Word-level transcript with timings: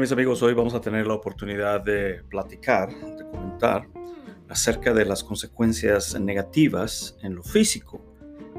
Mis 0.00 0.12
amigos, 0.12 0.42
hoy 0.42 0.52
vamos 0.52 0.74
a 0.74 0.80
tener 0.80 1.06
la 1.06 1.14
oportunidad 1.14 1.80
de 1.80 2.22
platicar, 2.28 2.88
de 2.90 3.24
comentar 3.30 3.88
acerca 4.48 4.92
de 4.92 5.04
las 5.04 5.24
consecuencias 5.24 6.18
negativas 6.20 7.16
en 7.22 7.34
lo 7.36 7.42
físico, 7.42 8.02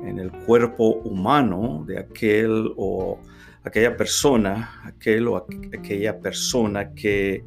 en 0.04 0.20
el 0.20 0.32
cuerpo 0.32 0.96
humano 1.04 1.84
de 1.86 2.00
aquel 2.00 2.74
o 2.78 3.20
aquella 3.64 3.96
persona, 3.96 4.82
aquel 4.84 5.28
o 5.28 5.38
aquella 5.38 6.20
persona 6.20 6.94
que 6.94 7.44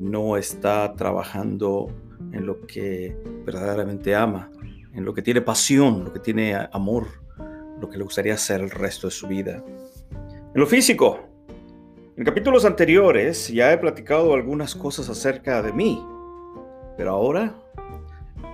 no 0.00 0.36
está 0.36 0.94
trabajando 0.94 1.88
en 2.32 2.44
lo 2.44 2.66
que 2.66 3.16
verdaderamente 3.44 4.14
ama, 4.14 4.50
en 4.94 5.04
lo 5.04 5.14
que 5.14 5.22
tiene 5.22 5.42
pasión, 5.42 6.04
lo 6.04 6.12
que 6.12 6.20
tiene 6.20 6.56
amor, 6.72 7.06
lo 7.80 7.88
que 7.88 7.98
le 7.98 8.04
gustaría 8.04 8.34
hacer 8.34 8.62
el 8.62 8.70
resto 8.70 9.06
de 9.06 9.12
su 9.12 9.28
vida. 9.28 9.62
En 10.54 10.60
lo 10.60 10.66
físico, 10.66 11.27
en 12.18 12.24
capítulos 12.24 12.64
anteriores 12.64 13.46
ya 13.46 13.72
he 13.72 13.78
platicado 13.78 14.34
algunas 14.34 14.74
cosas 14.74 15.08
acerca 15.08 15.62
de 15.62 15.72
mí, 15.72 16.04
pero 16.96 17.12
ahora 17.12 17.54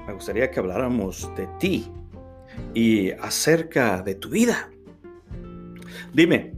me 0.06 0.12
gustaría 0.12 0.50
que 0.50 0.60
habláramos 0.60 1.34
de 1.34 1.48
ti 1.58 1.90
y 2.74 3.12
acerca 3.12 4.02
de 4.02 4.16
tu 4.16 4.28
vida. 4.28 4.70
Dime, 6.12 6.52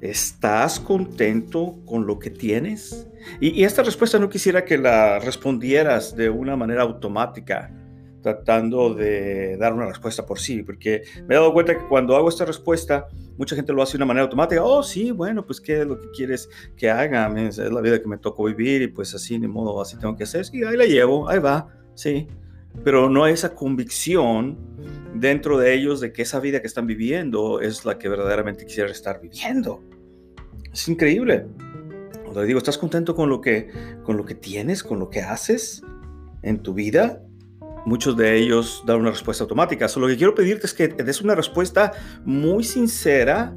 ¿estás 0.00 0.80
contento 0.80 1.76
con 1.86 2.04
lo 2.04 2.18
que 2.18 2.30
tienes? 2.30 3.06
Y, 3.40 3.62
esta 3.62 3.84
respuesta 3.84 4.18
no 4.18 4.28
quisiera 4.28 4.64
que 4.64 4.76
la 4.76 5.20
respondieras 5.20 6.16
de 6.16 6.30
una 6.30 6.56
manera 6.56 6.82
automática 6.82 7.70
tratando 8.24 8.94
de 8.94 9.58
dar 9.58 9.74
una 9.74 9.84
respuesta 9.84 10.24
por 10.24 10.40
sí, 10.40 10.62
porque 10.62 11.02
me 11.28 11.34
he 11.34 11.38
dado 11.38 11.52
cuenta 11.52 11.76
que 11.76 11.86
cuando 11.86 12.16
hago 12.16 12.30
esta 12.30 12.46
respuesta, 12.46 13.06
mucha 13.36 13.54
gente 13.54 13.74
lo 13.74 13.82
hace 13.82 13.92
de 13.92 13.96
una 13.98 14.06
manera 14.06 14.24
automática. 14.24 14.64
Oh, 14.64 14.82
sí, 14.82 15.10
bueno, 15.10 15.44
pues 15.44 15.60
qué 15.60 15.82
es 15.82 15.86
lo 15.86 16.00
que 16.00 16.10
quieres 16.10 16.48
que 16.74 16.88
haga, 16.88 17.30
es 17.38 17.58
la 17.58 17.82
vida 17.82 18.00
que 18.00 18.08
me 18.08 18.16
tocó 18.16 18.44
vivir 18.44 18.80
y 18.80 18.88
pues 18.88 19.14
así, 19.14 19.38
ni 19.38 19.46
modo, 19.46 19.78
así 19.82 19.98
tengo 19.98 20.16
que 20.16 20.24
hacer. 20.24 20.46
Y 20.54 20.64
ahí 20.64 20.74
la 20.74 20.86
llevo, 20.86 21.28
ahí 21.28 21.38
va, 21.38 21.68
sí. 21.94 22.26
Pero 22.82 23.10
no 23.10 23.24
hay 23.24 23.34
esa 23.34 23.54
convicción 23.54 24.56
dentro 25.14 25.58
de 25.58 25.74
ellos 25.74 26.00
de 26.00 26.10
que 26.14 26.22
esa 26.22 26.40
vida 26.40 26.62
que 26.62 26.66
están 26.66 26.86
viviendo 26.86 27.60
es 27.60 27.84
la 27.84 27.98
que 27.98 28.08
verdaderamente 28.08 28.64
quisiera 28.64 28.90
estar 28.90 29.20
viviendo. 29.20 29.82
Es 30.72 30.88
increíble. 30.88 31.46
Le 32.34 32.46
digo, 32.46 32.58
¿estás 32.58 32.78
contento 32.78 33.14
con 33.14 33.28
lo 33.28 33.42
que, 33.42 33.68
con 34.02 34.16
lo 34.16 34.24
que 34.24 34.34
tienes, 34.34 34.82
con 34.82 34.98
lo 34.98 35.10
que 35.10 35.20
haces 35.20 35.82
en 36.40 36.62
tu 36.62 36.72
vida? 36.72 37.20
Muchos 37.84 38.16
de 38.16 38.36
ellos 38.36 38.82
dan 38.86 39.00
una 39.00 39.10
respuesta 39.10 39.44
automática. 39.44 39.88
Solo 39.88 40.06
lo 40.06 40.12
que 40.12 40.18
quiero 40.18 40.34
pedirte 40.34 40.66
es 40.66 40.74
que 40.74 40.88
des 40.88 41.20
una 41.20 41.34
respuesta 41.34 41.92
muy 42.24 42.64
sincera 42.64 43.54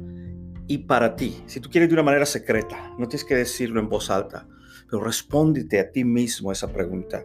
y 0.66 0.78
para 0.78 1.16
ti. 1.16 1.42
Si 1.46 1.60
tú 1.60 1.70
quieres 1.70 1.88
de 1.88 1.94
una 1.94 2.02
manera 2.02 2.26
secreta, 2.26 2.92
no 2.98 3.08
tienes 3.08 3.24
que 3.24 3.34
decirlo 3.34 3.80
en 3.80 3.88
voz 3.88 4.10
alta, 4.10 4.46
pero 4.90 5.02
respóndete 5.02 5.80
a 5.80 5.90
ti 5.90 6.04
mismo 6.04 6.52
esa 6.52 6.72
pregunta. 6.72 7.24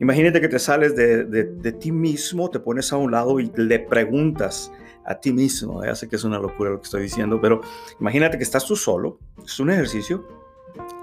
Imagínate 0.00 0.40
que 0.40 0.48
te 0.48 0.58
sales 0.58 0.94
de, 0.96 1.24
de, 1.24 1.72
ti 1.72 1.92
mismo, 1.92 2.50
te 2.50 2.60
pones 2.60 2.92
a 2.92 2.96
un 2.96 3.12
lado 3.12 3.40
y 3.40 3.50
le 3.56 3.78
preguntas 3.78 4.70
a 5.04 5.14
ti 5.14 5.32
mismo. 5.32 5.84
Ya 5.84 5.94
sé 5.94 6.08
que 6.08 6.16
es 6.16 6.24
una 6.24 6.38
locura 6.38 6.70
lo 6.70 6.80
que 6.80 6.84
estoy 6.84 7.02
diciendo, 7.02 7.40
pero 7.40 7.60
imagínate 8.00 8.36
que 8.36 8.42
estás 8.42 8.66
tú 8.66 8.76
solo, 8.76 9.18
es 9.44 9.58
un 9.60 9.70
ejercicio, 9.70 10.26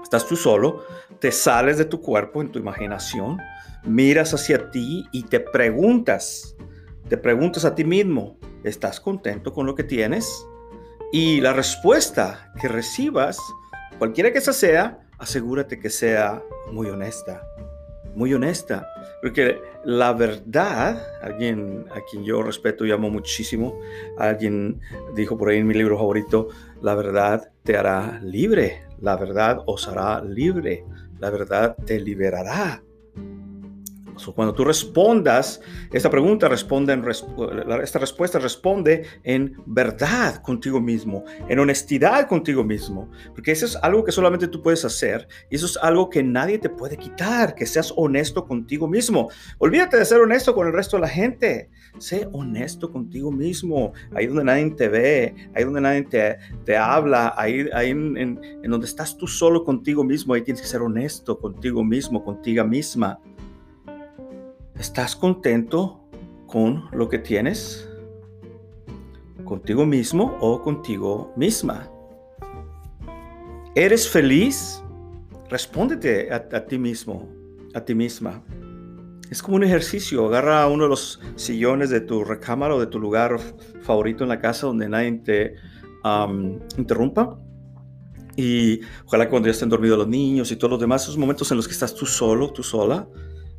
estás 0.02 0.26
tú 0.26 0.36
solo, 0.36 0.84
te 1.20 1.32
sales 1.32 1.78
de 1.78 1.86
tu 1.86 2.00
cuerpo 2.00 2.42
en 2.42 2.52
tu 2.52 2.58
imaginación, 2.58 3.38
miras 3.84 4.34
hacia 4.34 4.70
ti 4.70 5.06
y 5.12 5.24
te 5.24 5.40
preguntas, 5.40 6.56
te 7.08 7.16
preguntas 7.16 7.64
a 7.64 7.74
ti 7.74 7.84
mismo, 7.84 8.38
¿estás 8.64 9.00
contento 9.00 9.52
con 9.52 9.66
lo 9.66 9.74
que 9.74 9.84
tienes? 9.84 10.46
Y 11.12 11.40
la 11.40 11.52
respuesta 11.52 12.52
que 12.60 12.68
recibas, 12.68 13.38
cualquiera 13.98 14.32
que 14.32 14.40
sea, 14.40 15.00
asegúrate 15.18 15.78
que 15.78 15.90
sea 15.90 16.42
muy 16.70 16.88
honesta, 16.88 17.42
muy 18.14 18.32
honesta, 18.32 18.86
porque 19.20 19.60
la 19.84 20.12
verdad, 20.12 21.02
alguien 21.22 21.86
a 21.90 22.00
quien 22.10 22.24
yo 22.24 22.42
respeto 22.42 22.86
y 22.86 22.92
amo 22.92 23.10
muchísimo, 23.10 23.78
alguien 24.18 24.80
dijo 25.14 25.36
por 25.36 25.50
ahí 25.50 25.58
en 25.58 25.66
mi 25.66 25.74
libro 25.74 25.98
favorito, 25.98 26.48
la 26.80 26.94
verdad 26.94 27.50
te 27.62 27.76
hará 27.76 28.20
libre, 28.22 28.84
la 29.00 29.16
verdad 29.16 29.58
os 29.66 29.88
hará 29.88 30.22
libre, 30.22 30.84
la 31.18 31.30
verdad 31.30 31.76
te 31.84 32.00
liberará 32.00 32.82
cuando 34.30 34.54
tú 34.54 34.64
respondas 34.64 35.60
esta 35.92 36.10
pregunta, 36.10 36.48
responde 36.48 36.92
en, 36.92 37.04
esta 37.82 37.98
respuesta 37.98 38.38
responde 38.38 39.04
en 39.24 39.56
verdad 39.66 40.42
contigo 40.42 40.80
mismo, 40.80 41.24
en 41.48 41.58
honestidad 41.58 42.28
contigo 42.28 42.62
mismo, 42.62 43.10
porque 43.34 43.52
eso 43.52 43.66
es 43.66 43.76
algo 43.76 44.04
que 44.04 44.12
solamente 44.12 44.48
tú 44.48 44.62
puedes 44.62 44.84
hacer 44.84 45.26
y 45.50 45.56
eso 45.56 45.66
es 45.66 45.76
algo 45.78 46.08
que 46.08 46.22
nadie 46.22 46.58
te 46.58 46.68
puede 46.68 46.96
quitar, 46.96 47.54
que 47.54 47.66
seas 47.66 47.92
honesto 47.96 48.46
contigo 48.46 48.86
mismo. 48.86 49.28
Olvídate 49.58 49.96
de 49.96 50.04
ser 50.04 50.20
honesto 50.20 50.54
con 50.54 50.66
el 50.66 50.72
resto 50.72 50.96
de 50.96 51.02
la 51.02 51.08
gente. 51.08 51.70
Sé 51.98 52.28
honesto 52.32 52.90
contigo 52.90 53.30
mismo, 53.30 53.92
ahí 54.14 54.26
donde 54.26 54.44
nadie 54.44 54.70
te 54.70 54.88
ve, 54.88 55.34
ahí 55.54 55.64
donde 55.64 55.80
nadie 55.80 56.02
te, 56.02 56.38
te 56.64 56.76
habla, 56.76 57.34
ahí, 57.36 57.68
ahí 57.74 57.90
en, 57.90 58.16
en 58.16 58.70
donde 58.70 58.86
estás 58.86 59.16
tú 59.16 59.26
solo 59.26 59.62
contigo 59.62 60.02
mismo, 60.02 60.32
ahí 60.32 60.42
tienes 60.42 60.62
que 60.62 60.68
ser 60.68 60.80
honesto 60.80 61.38
contigo 61.38 61.84
mismo, 61.84 62.24
contigo 62.24 62.64
misma. 62.64 63.18
¿Estás 64.78 65.14
contento 65.14 66.00
con 66.46 66.88
lo 66.92 67.08
que 67.08 67.18
tienes? 67.18 67.88
¿Contigo 69.44 69.84
mismo 69.84 70.38
o 70.40 70.62
contigo 70.62 71.32
misma? 71.36 71.90
¿Eres 73.74 74.08
feliz? 74.08 74.82
Respóndete 75.50 76.32
a, 76.32 76.66
ti 76.66 76.78
mismo, 76.78 77.28
a 77.74 77.84
ti 77.84 77.94
misma. 77.94 78.42
Es 79.30 79.42
como 79.42 79.56
un 79.56 79.64
ejercicio. 79.64 80.26
Agarra 80.26 80.66
uno 80.66 80.84
de 80.84 80.90
los 80.90 81.20
sillones 81.36 81.90
de 81.90 82.00
tu 82.00 82.24
recámara 82.24 82.74
o 82.74 82.80
de 82.80 82.86
tu 82.86 82.98
lugar 82.98 83.38
favorito 83.82 84.24
en 84.24 84.30
la 84.30 84.40
casa 84.40 84.66
donde 84.66 84.88
nadie 84.88 85.12
te 85.24 85.56
interrumpa. 86.78 87.38
Y 88.36 88.80
ojalá 89.04 89.28
cuando 89.28 89.48
ya 89.48 89.52
estén 89.52 89.68
dormidos 89.68 89.98
los 89.98 90.08
niños 90.08 90.50
y 90.50 90.56
todos 90.56 90.70
los 90.70 90.80
demás, 90.80 91.02
esos 91.02 91.18
momentos 91.18 91.50
en 91.50 91.58
los 91.58 91.68
que 91.68 91.74
estás 91.74 91.94
tú 91.94 92.06
solo, 92.06 92.50
tú 92.50 92.62
sola, 92.62 93.06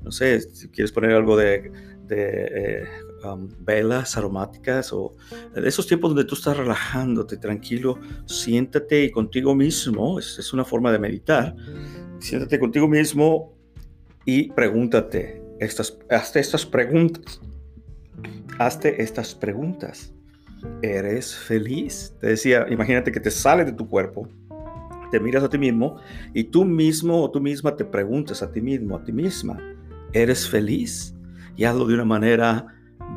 no 0.04 0.12
sé, 0.12 0.42
si 0.42 0.70
quieres 0.70 0.92
poner 0.92 1.12
algo 1.12 1.38
de, 1.38 1.72
eh, 2.10 2.84
um, 3.24 3.50
velas 3.60 4.18
aromáticas 4.18 4.94
o 4.94 5.16
de 5.56 5.68
esos 5.68 5.88
tiempos 5.88 6.12
donde 6.12 6.26
tú 6.26 6.36
estás 6.36 6.58
relajándote, 6.58 7.38
tranquilo, 7.38 7.98
siéntate 8.26 9.12
contigo 9.12 9.56
mismo, 9.56 10.20
es, 10.20 10.54
una 10.54 10.66
forma 10.66 10.92
de 10.92 11.00
meditar, 11.00 11.56
siéntate 12.20 12.60
contigo 12.60 12.88
mismo 12.88 13.54
y 14.26 14.52
pregúntate, 14.52 15.42
estas, 15.60 15.98
hazte 16.10 16.40
estas 16.40 16.66
preguntas, 16.66 17.42
hazte 18.60 19.02
estas 19.02 19.34
preguntas. 19.34 20.14
¿Eres 20.82 21.36
feliz? 21.36 22.16
Te 22.22 22.28
decía, 22.28 22.66
imagínate 22.70 23.12
que 23.12 23.20
te 23.20 23.32
sales 23.32 23.66
de 23.66 23.74
tu 23.74 23.90
cuerpo, 23.90 24.30
te 25.12 25.20
miras 25.20 25.44
a 25.44 25.50
ti 25.50 25.58
mismo 25.58 25.98
y 26.34 26.46
tú 26.46 26.66
mismo 26.66 27.22
o 27.22 27.30
tú 27.30 27.40
misma 27.40 27.76
te 27.76 27.86
preguntas 27.86 28.42
a 28.42 28.52
ti 28.52 28.62
mismo, 28.62 28.96
a 28.96 29.04
ti 29.04 29.12
misma, 29.12 29.60
¿Eres 30.14 30.48
feliz? 30.48 31.16
Y 31.56 31.66
hazlo 31.66 31.86
de 31.86 31.96
una 31.96 32.06
manera 32.06 32.68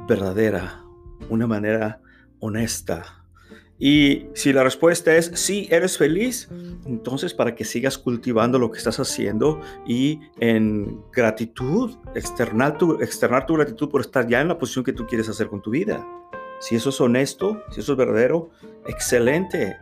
verdadera, 0.08 0.82
una 1.28 1.46
manera 1.46 2.00
honesta. 2.40 3.25
Y 3.78 4.28
si 4.34 4.54
la 4.54 4.64
respuesta 4.64 5.14
es 5.14 5.31
sí, 5.34 5.69
eres 5.70 5.98
feliz, 5.98 6.48
entonces 6.87 7.34
para 7.34 7.54
que 7.54 7.64
sigas 7.64 7.98
cultivando 7.98 8.58
lo 8.58 8.70
que 8.70 8.78
estás 8.78 8.98
haciendo 8.98 9.60
y 9.87 10.20
en 10.40 11.02
gratitud, 11.12 11.96
externar 12.14 12.78
tu, 12.78 13.02
externar 13.02 13.44
tu 13.44 13.54
gratitud 13.54 13.90
por 13.90 14.00
estar 14.00 14.26
ya 14.26 14.40
en 14.40 14.49
la 14.49 14.58
posición 14.58 14.84
que 14.84 14.94
tú 14.94 15.06
quieres 15.06 15.28
hacer 15.28 15.49
con 15.49 15.60
tu 15.60 15.70
vida. 15.70 16.06
Si 16.60 16.75
eso 16.75 16.88
es 16.88 17.00
honesto, 17.02 17.62
si 17.70 17.81
eso 17.81 17.92
es 17.92 17.99
verdadero, 17.99 18.49
excelente. 18.87 19.76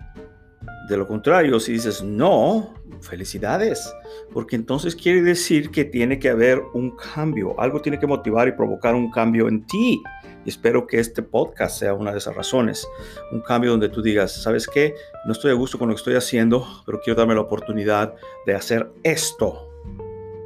De 0.88 0.98
lo 0.98 1.06
contrario, 1.06 1.58
si 1.60 1.72
dices 1.72 2.02
no, 2.02 2.75
felicidades, 3.00 3.94
porque 4.32 4.56
entonces 4.56 4.94
quiere 4.94 5.22
decir 5.22 5.70
que 5.70 5.84
tiene 5.84 6.19
que 6.19 6.28
haber 6.28 6.62
un 6.75 6.94
cambio, 6.96 7.58
algo 7.58 7.81
tiene 7.81 7.98
que 7.98 8.06
motivar 8.06 8.48
y 8.48 8.52
provocar 8.52 8.94
un 8.94 9.10
cambio 9.10 9.48
en 9.48 9.66
ti. 9.66 10.02
Y 10.44 10.48
espero 10.50 10.86
que 10.86 11.00
este 11.00 11.22
podcast 11.22 11.78
sea 11.78 11.94
una 11.94 12.12
de 12.12 12.19
esas 12.19 12.34
razones, 12.34 12.86
un 13.32 13.40
cambio 13.40 13.70
donde 13.70 13.88
tú 13.88 14.02
digas, 14.02 14.42
¿sabes 14.42 14.66
qué? 14.66 14.94
No 15.25 15.32
estoy 15.32 15.52
a 15.52 15.54
gusto 15.54 15.78
con 15.78 15.88
lo 15.88 15.94
que 15.94 16.00
estoy 16.00 16.16
haciendo, 16.16 16.66
pero 16.84 17.00
quiero 17.02 17.19
darme 17.19 17.34
la 17.34 17.40
oportunidad 17.40 18.14
de 18.44 18.54
hacer 18.54 18.90
esto, 19.04 19.70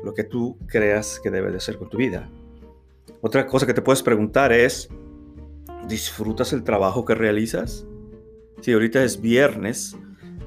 lo 0.04 0.14
que 0.14 0.22
tú 0.22 0.56
creas 0.68 1.18
que 1.20 1.30
debe 1.32 1.50
de 1.50 1.56
hacer 1.56 1.78
con 1.78 1.90
tu 1.90 1.96
vida. 1.96 2.30
Otra 3.20 3.48
cosa 3.48 3.66
que 3.66 3.74
te 3.74 3.82
puedes 3.82 4.04
preguntar 4.04 4.52
es, 4.52 4.88
¿disfrutas 5.88 6.52
el 6.52 6.62
trabajo 6.62 7.04
que 7.04 7.16
realizas? 7.16 7.84
Si 8.60 8.72
ahorita 8.72 9.02
es 9.02 9.20
viernes, 9.20 9.96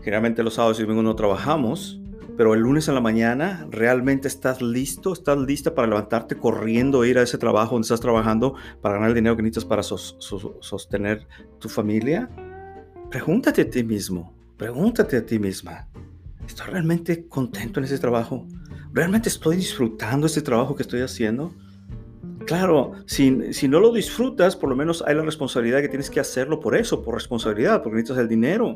generalmente 0.01 0.43
los 0.43 0.55
sábados 0.55 0.79
y 0.79 0.83
domingos 0.83 1.03
no 1.03 1.15
trabajamos, 1.15 2.01
pero 2.37 2.53
el 2.53 2.61
lunes 2.61 2.87
en 2.87 2.95
la 2.95 3.01
mañana 3.01 3.67
realmente 3.69 4.27
estás 4.27 4.61
listo, 4.61 5.13
estás 5.13 5.37
lista 5.37 5.75
para 5.75 5.87
levantarte 5.87 6.35
corriendo, 6.35 7.05
ir 7.05 7.17
a 7.17 7.21
ese 7.21 7.37
trabajo 7.37 7.75
donde 7.75 7.85
estás 7.85 7.99
trabajando 7.99 8.55
para 8.81 8.95
ganar 8.95 9.09
el 9.09 9.15
dinero 9.15 9.35
que 9.35 9.43
necesitas 9.43 9.65
para 9.65 9.83
sostener 9.83 11.27
tu 11.59 11.69
familia. 11.69 12.29
Pregúntate 13.09 13.61
a 13.61 13.69
ti 13.69 13.83
mismo, 13.83 14.33
pregúntate 14.57 15.17
a 15.17 15.25
ti 15.25 15.37
misma, 15.37 15.87
¿estoy 16.47 16.67
realmente 16.67 17.27
contento 17.27 17.79
en 17.79 17.85
ese 17.85 17.99
trabajo? 17.99 18.47
¿Realmente 18.93 19.29
estoy 19.29 19.57
disfrutando 19.57 20.27
este 20.27 20.41
trabajo 20.41 20.75
que 20.75 20.83
estoy 20.83 21.01
haciendo? 21.01 21.53
Claro, 22.45 22.93
si, 23.05 23.53
si, 23.53 23.67
no 23.67 23.79
lo 23.79 23.93
disfrutas, 23.93 24.55
por 24.55 24.69
lo 24.69 24.75
menos 24.75 25.03
hay 25.05 25.15
la 25.15 25.21
responsabilidad 25.21 25.81
que 25.81 25.89
tienes 25.89 26.09
que 26.09 26.19
hacerlo 26.19 26.59
por 26.59 26.75
eso, 26.75 27.03
por 27.03 27.13
responsabilidad, 27.13 27.83
porque 27.83 27.97
necesitas 27.97 28.21
el 28.21 28.27
dinero. 28.27 28.75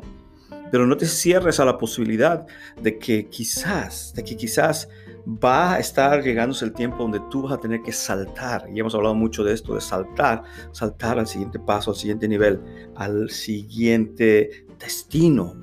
Pero 0.70 0.86
no 0.86 0.96
te 0.96 1.06
cierres 1.06 1.60
a 1.60 1.64
la 1.64 1.78
posibilidad 1.78 2.46
de 2.80 2.98
que 2.98 3.28
quizás, 3.28 4.12
de 4.14 4.24
que 4.24 4.36
quizás 4.36 4.88
va 5.26 5.74
a 5.74 5.78
estar 5.78 6.22
llegándose 6.22 6.64
el 6.64 6.72
tiempo 6.72 6.98
donde 6.98 7.20
tú 7.30 7.42
vas 7.42 7.52
a 7.52 7.58
tener 7.58 7.82
que 7.82 7.92
saltar. 7.92 8.68
Y 8.72 8.78
hemos 8.78 8.94
hablado 8.94 9.14
mucho 9.14 9.42
de 9.42 9.52
esto, 9.52 9.74
de 9.74 9.80
saltar, 9.80 10.42
saltar 10.72 11.18
al 11.18 11.26
siguiente 11.26 11.58
paso, 11.58 11.90
al 11.90 11.96
siguiente 11.96 12.28
nivel, 12.28 12.60
al 12.94 13.30
siguiente 13.30 14.66
destino, 14.78 15.54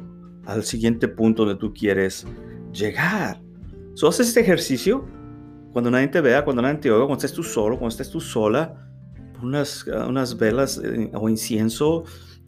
al 0.46 0.64
siguiente 0.64 1.08
punto 1.08 1.46
donde 1.46 1.60
tú 1.60 1.74
quieres 1.74 2.26
llegar. 2.74 3.42
So, 3.94 4.08
haces 4.08 4.30
este 4.30 4.42
ejercicio 4.42 5.06
cuando 5.72 5.90
nadie 5.90 6.08
te 6.08 6.22
vea, 6.22 6.44
cuando 6.44 6.62
nadie 6.62 6.80
te 6.80 6.92
oiga, 6.92 7.06
cuando 7.06 7.24
estés 7.26 7.34
tú 7.34 7.44
solo, 7.44 7.78
cuando 7.78 7.90
estés 7.90 8.10
tú 8.10 8.20
sola, 8.20 8.90
unas, 9.42 9.86
unas 9.86 10.38
velas 10.38 10.80
eh, 10.84 11.12
o 11.14 11.30
incienso 11.30 12.04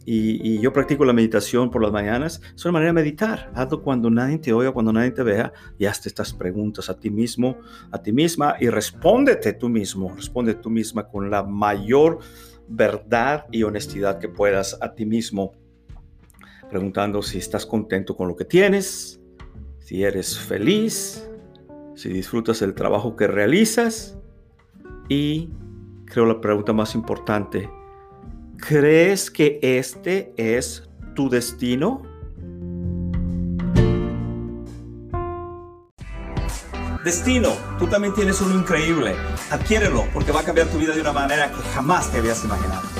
y, 0.08 0.60
yo 0.60 0.72
practico 0.72 1.04
la 1.04 1.12
meditación 1.12 1.68
por 1.68 1.82
las 1.82 1.90
mañanas. 1.90 2.40
Es 2.54 2.64
una 2.64 2.72
manera 2.72 2.90
de 2.90 2.94
meditar. 2.94 3.50
Hazlo 3.54 3.82
cuando 3.82 4.08
nadie 4.08 4.38
te 4.38 4.52
oiga, 4.52 4.70
cuando 4.70 4.92
nadie 4.92 5.10
te 5.10 5.24
vea 5.24 5.52
y 5.78 5.86
hazte 5.86 6.08
estas 6.08 6.32
preguntas 6.32 6.88
a 6.88 6.98
ti 6.98 7.10
mismo, 7.10 7.58
a 7.90 8.00
ti 8.00 8.12
misma 8.12 8.54
y 8.60 8.68
respóndete 8.68 9.52
tú 9.52 9.68
mismo, 9.68 10.14
responde 10.14 10.54
tú 10.54 10.70
misma 10.70 11.08
con 11.08 11.28
la 11.28 11.42
mayor 11.42 12.20
verdad 12.68 13.46
y 13.50 13.64
honestidad 13.64 14.20
que 14.20 14.28
puedas 14.28 14.78
a 14.80 14.94
ti 14.94 15.04
mismo, 15.04 15.52
preguntando 16.70 17.20
si 17.20 17.38
estás 17.38 17.66
contento 17.66 18.16
con 18.16 18.28
lo 18.28 18.36
que 18.36 18.44
tienes, 18.44 19.20
si 19.80 20.04
eres 20.04 20.38
feliz, 20.38 21.28
si 21.96 22.10
disfrutas 22.10 22.62
el 22.62 22.74
trabajo 22.74 23.16
que 23.16 23.26
realizas 23.26 24.16
y 25.08 25.50
creo 26.04 26.26
la 26.26 26.40
pregunta 26.40 26.72
más 26.72 26.94
importante, 26.94 27.68
¿crees 28.66 29.30
que 29.30 29.60
este 29.62 30.32
es 30.36 30.82
tu 31.14 31.30
destino? 31.30 32.02
Destino, 37.04 37.52
tú 37.78 37.86
también 37.86 38.12
tienes 38.14 38.40
uno 38.40 38.58
increíble. 38.58 39.14
Adquiérelo 39.50 40.06
porque 40.12 40.32
va 40.32 40.40
a 40.40 40.42
cambiar 40.42 40.66
tu 40.66 40.78
vida 40.78 40.92
de 40.92 41.00
una 41.00 41.12
manera 41.12 41.48
que 41.48 41.62
jamás 41.74 42.10
te 42.10 42.18
habías 42.18 42.44
imaginado. 42.44 42.95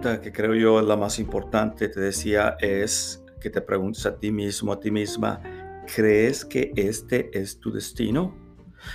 Pregunta 0.00 0.22
que 0.22 0.32
creo 0.32 0.54
yo 0.54 0.80
es 0.80 0.86
la 0.86 0.96
más 0.96 1.18
importante, 1.18 1.88
te 1.88 2.00
decía, 2.00 2.56
es 2.60 3.22
que 3.38 3.50
te 3.50 3.60
preguntes 3.60 4.06
a 4.06 4.16
ti 4.16 4.32
mismo, 4.32 4.72
a 4.72 4.80
ti 4.80 4.90
misma, 4.90 5.42
¿crees 5.94 6.44
que 6.44 6.72
este 6.74 7.30
es 7.38 7.58
tu 7.60 7.70
destino? 7.70 8.34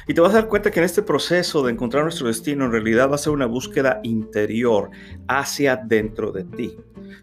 Y 0.08 0.16
te 0.16 0.22
vas 0.22 0.32
a 0.32 0.42
dar 0.42 0.48
cuenta 0.48 0.72
que 0.72 0.80
en 0.80 0.86
este 0.86 1.04
proceso 1.04 1.64
de 1.64 1.72
encontrar 1.72 2.04
nuestro 2.04 2.28
destino, 2.28 2.66
en 2.66 2.72
realidad 2.72 3.12
va 3.12 3.16
a 3.16 3.20
ser 3.20 3.34
una 3.34 3.46
búsqueda 3.46 4.00
interior 4.02 4.90
hacia 5.28 5.76
dentro 5.76 6.32
de 6.32 6.44
ti. 6.44 6.76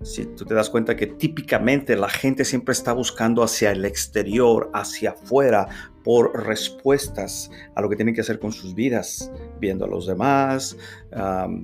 Si 0.03 0.27
tú 0.27 0.45
te 0.45 0.55
das 0.55 0.71
cuenta 0.71 0.95
que 0.95 1.09
típicamente 1.09 1.97
la 1.97 2.09
gente 2.09 2.45
siempre 2.45 2.73
está 2.73 2.93
buscando 2.93 3.43
hacia 3.43 3.73
el 3.73 3.85
exterior, 3.85 4.71
hacia 4.75 5.11
afuera, 5.11 5.67
por 6.05 6.47
respuestas 6.47 7.51
a 7.75 7.81
lo 7.81 7.89
que 7.89 7.97
tienen 7.97 8.15
que 8.15 8.21
hacer 8.21 8.39
con 8.39 8.53
sus 8.53 8.75
vidas, 8.75 9.33
viendo 9.61 9.85
a 9.85 9.89
los 9.89 10.07
demás, 10.07 10.77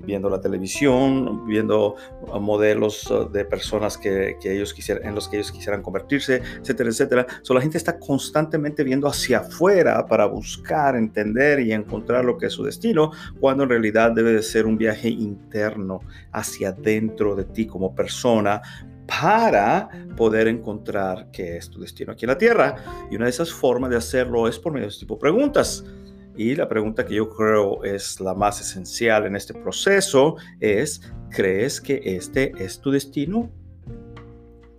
viendo 0.04 0.28
la 0.28 0.40
televisión, 0.40 1.46
viendo 1.46 1.96
modelos 2.40 3.10
uh, 3.10 3.28
de 3.30 3.44
personas 3.44 3.96
que, 3.96 4.36
ellos 4.44 4.74
quisieran, 4.74 5.06
en 5.06 5.14
los 5.14 5.28
que 5.28 5.36
ellos 5.36 5.52
quisieran 5.52 5.82
convertirse, 5.82 6.42
etcétera, 6.60 6.90
etcétera. 6.90 7.26
So, 7.42 7.54
la 7.54 7.60
gente 7.60 7.78
está 7.78 7.98
constantemente 7.98 8.84
viendo 8.84 9.08
hacia 9.08 9.38
afuera 9.38 10.06
para 10.06 10.26
buscar, 10.26 10.96
entender 10.96 11.60
y 11.60 11.72
encontrar 11.72 12.24
lo 12.24 12.36
que 12.36 12.46
es 12.46 12.52
su 12.52 12.62
destino, 12.62 13.12
cuando 13.40 13.64
en 13.64 13.70
realidad 13.70 14.12
debe 14.12 14.32
de 14.32 14.42
ser 14.42 14.66
un 14.66 14.76
viaje 14.76 15.08
interno 15.08 16.00
hacia 16.32 16.72
dentro 16.72 17.34
de 17.34 17.44
ti 17.44 17.66
como 17.66 17.94
persona 17.94 18.62
para 19.08 19.88
poder 20.16 20.48
encontrar 20.48 21.30
qué 21.32 21.56
es 21.56 21.70
tu 21.70 21.80
destino 21.80 22.12
aquí 22.12 22.26
en 22.26 22.28
la 22.28 22.38
Tierra. 22.38 22.76
Y 23.10 23.16
una 23.16 23.24
de 23.24 23.30
esas 23.30 23.50
formas 23.50 23.90
de 23.90 23.96
hacerlo 23.96 24.46
es 24.46 24.58
por 24.58 24.72
medio 24.72 24.86
de 24.86 24.90
este 24.90 25.00
tipo 25.00 25.14
de 25.14 25.20
preguntas. 25.20 25.84
Y 26.36 26.54
la 26.54 26.68
pregunta 26.68 27.04
que 27.04 27.14
yo 27.14 27.28
creo 27.28 27.82
es 27.82 28.20
la 28.20 28.34
más 28.34 28.60
esencial 28.60 29.26
en 29.26 29.34
este 29.34 29.54
proceso 29.54 30.36
es, 30.60 31.00
¿crees 31.30 31.80
que 31.80 32.00
este 32.04 32.52
es 32.58 32.80
tu 32.80 32.92
destino? 32.92 33.50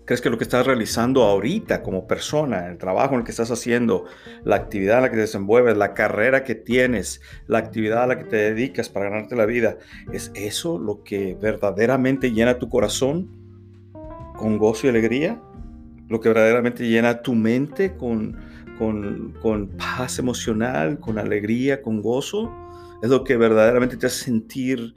¿Crees 0.06 0.22
que 0.22 0.30
lo 0.30 0.38
que 0.38 0.44
estás 0.44 0.66
realizando 0.66 1.24
ahorita 1.24 1.84
como 1.84 2.08
persona, 2.08 2.68
el 2.68 2.78
trabajo 2.78 3.14
en 3.14 3.20
el 3.20 3.26
que 3.26 3.32
estás 3.32 3.52
haciendo, 3.52 4.06
la 4.44 4.56
actividad 4.56 4.98
en 4.98 5.04
la 5.04 5.10
que 5.10 5.16
te 5.18 5.22
desenvuelves, 5.22 5.76
la 5.76 5.94
carrera 5.94 6.44
que 6.44 6.56
tienes, 6.56 7.22
la 7.46 7.60
actividad 7.60 8.04
a 8.04 8.08
la 8.08 8.18
que 8.18 8.24
te 8.24 8.38
dedicas 8.38 8.90
para 8.90 9.10
ganarte 9.10 9.36
la 9.36 9.46
vida, 9.46 9.78
es 10.14 10.32
eso 10.34 10.80
lo 10.80 11.04
que 11.04 11.36
verdaderamente 11.40 12.32
llena 12.32 12.58
tu 12.58 12.70
corazón? 12.70 13.39
Con 14.40 14.58
gozo 14.58 14.88
y 14.88 14.90
alegría, 14.90 15.40
lo 16.08 16.20
que 16.20 16.30
verdaderamente 16.30 16.88
llena 16.88 17.22
tu 17.22 17.36
mente 17.36 17.96
con, 17.96 18.38
con, 18.78 19.70
paz 19.78 20.18
emocional, 20.18 21.00
con 21.00 21.20
alegría, 21.20 21.82
con 21.82 22.02
gozo, 22.02 22.52
es 23.04 23.10
lo 23.10 23.24
que 23.24 23.36
verdaderamente 23.36 23.98
te 23.98 24.08
hace 24.08 24.24
sentir 24.24 24.96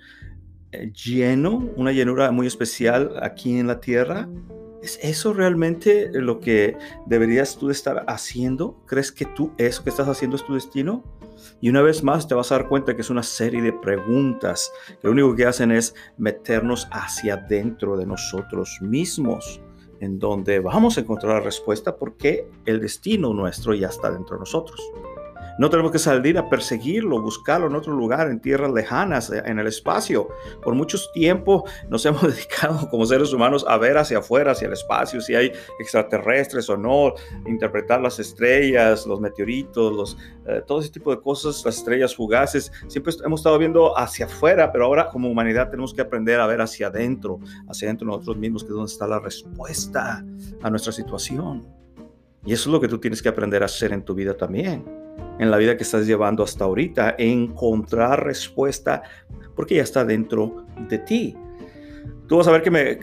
eh, 0.70 0.92
lleno, 0.92 1.68
una 1.76 1.92
llenura 1.92 2.30
muy 2.30 2.46
especial 2.46 3.14
aquí 3.20 3.58
en 3.58 3.66
la 3.66 3.80
tierra. 3.80 4.28
¿Es 4.82 4.98
eso 5.00 5.32
realmente 5.32 6.10
lo 6.12 6.40
que 6.40 6.76
deberías 7.06 7.56
tú 7.56 7.70
estar 7.70 8.04
haciendo? 8.08 8.82
¿Crees 8.86 9.12
que 9.12 9.24
tú 9.24 9.52
eso 9.56 9.84
que 9.84 9.90
estás 9.90 10.08
haciendo 10.08 10.34
es 10.34 10.44
tu 10.44 10.54
destino? 10.54 11.04
Y 11.60 11.70
una 11.70 11.82
vez 11.82 12.02
más 12.02 12.26
te 12.26 12.34
vas 12.34 12.50
a 12.50 12.56
dar 12.56 12.68
cuenta 12.68 12.96
que 12.96 13.02
es 13.02 13.10
una 13.10 13.22
serie 13.22 13.62
de 13.62 13.72
preguntas 13.72 14.72
que 14.88 15.06
lo 15.06 15.12
único 15.12 15.36
que 15.36 15.46
hacen 15.46 15.70
es 15.70 15.94
meternos 16.18 16.88
hacia 16.90 17.36
dentro 17.36 17.96
de 17.96 18.06
nosotros 18.06 18.78
mismos, 18.80 19.60
en 20.00 20.18
donde 20.18 20.58
vamos 20.58 20.98
a 20.98 21.02
encontrar 21.02 21.34
la 21.34 21.40
respuesta 21.40 21.96
porque 21.96 22.48
el 22.66 22.80
destino 22.80 23.32
nuestro 23.32 23.74
ya 23.74 23.86
está 23.86 24.10
dentro 24.10 24.34
de 24.34 24.40
nosotros. 24.40 24.80
No 25.62 25.70
tenemos 25.70 25.92
que 25.92 26.00
salir 26.00 26.36
a 26.38 26.48
perseguirlo, 26.48 27.22
buscarlo 27.22 27.68
en 27.68 27.76
otro 27.76 27.92
lugar, 27.92 28.28
en 28.28 28.40
tierras 28.40 28.72
lejanas, 28.72 29.30
eh, 29.30 29.44
en 29.46 29.60
el 29.60 29.68
espacio. 29.68 30.26
Por 30.60 30.74
mucho 30.74 30.98
tiempo 31.14 31.64
nos 31.88 32.04
hemos 32.06 32.22
dedicado 32.22 32.90
como 32.90 33.06
seres 33.06 33.32
humanos 33.32 33.64
a 33.68 33.76
ver 33.76 33.96
hacia 33.96 34.18
afuera, 34.18 34.50
hacia 34.50 34.66
el 34.66 34.72
espacio, 34.72 35.20
si 35.20 35.36
hay 35.36 35.52
extraterrestres 35.78 36.68
o 36.68 36.76
no, 36.76 37.14
interpretar 37.46 38.00
las 38.00 38.18
estrellas, 38.18 39.06
los 39.06 39.20
meteoritos, 39.20 39.92
los, 39.92 40.18
eh, 40.48 40.64
todo 40.66 40.80
ese 40.80 40.90
tipo 40.90 41.14
de 41.14 41.20
cosas, 41.20 41.64
las 41.64 41.76
estrellas 41.76 42.16
fugaces. 42.16 42.72
Siempre 42.88 43.14
hemos 43.24 43.38
estado 43.38 43.56
viendo 43.56 43.96
hacia 43.96 44.26
afuera, 44.26 44.72
pero 44.72 44.86
ahora 44.86 45.10
como 45.10 45.30
humanidad 45.30 45.70
tenemos 45.70 45.94
que 45.94 46.00
aprender 46.00 46.40
a 46.40 46.46
ver 46.48 46.60
hacia 46.60 46.88
adentro, 46.88 47.38
hacia 47.68 47.86
adentro 47.86 48.06
de 48.06 48.16
nosotros 48.16 48.36
mismos, 48.36 48.64
que 48.64 48.70
es 48.70 48.74
donde 48.74 48.90
está 48.90 49.06
la 49.06 49.20
respuesta 49.20 50.24
a 50.60 50.70
nuestra 50.70 50.90
situación. 50.90 51.64
Y 52.44 52.52
eso 52.52 52.68
es 52.68 52.72
lo 52.72 52.80
que 52.80 52.88
tú 52.88 52.98
tienes 52.98 53.22
que 53.22 53.28
aprender 53.28 53.62
a 53.62 53.66
hacer 53.66 53.92
en 53.92 54.02
tu 54.02 54.12
vida 54.12 54.36
también 54.36 55.01
en 55.38 55.50
la 55.50 55.56
vida 55.56 55.76
que 55.76 55.82
estás 55.82 56.06
llevando 56.06 56.42
hasta 56.42 56.64
ahorita, 56.64 57.16
encontrar 57.18 58.24
respuesta 58.24 59.02
porque 59.54 59.76
ya 59.76 59.82
está 59.82 60.04
dentro 60.04 60.66
de 60.88 60.98
ti. 60.98 61.36
Tú 62.28 62.38
vas 62.38 62.48
a 62.48 62.52
ver 62.52 62.62
que, 62.62 62.70
me, 62.70 62.98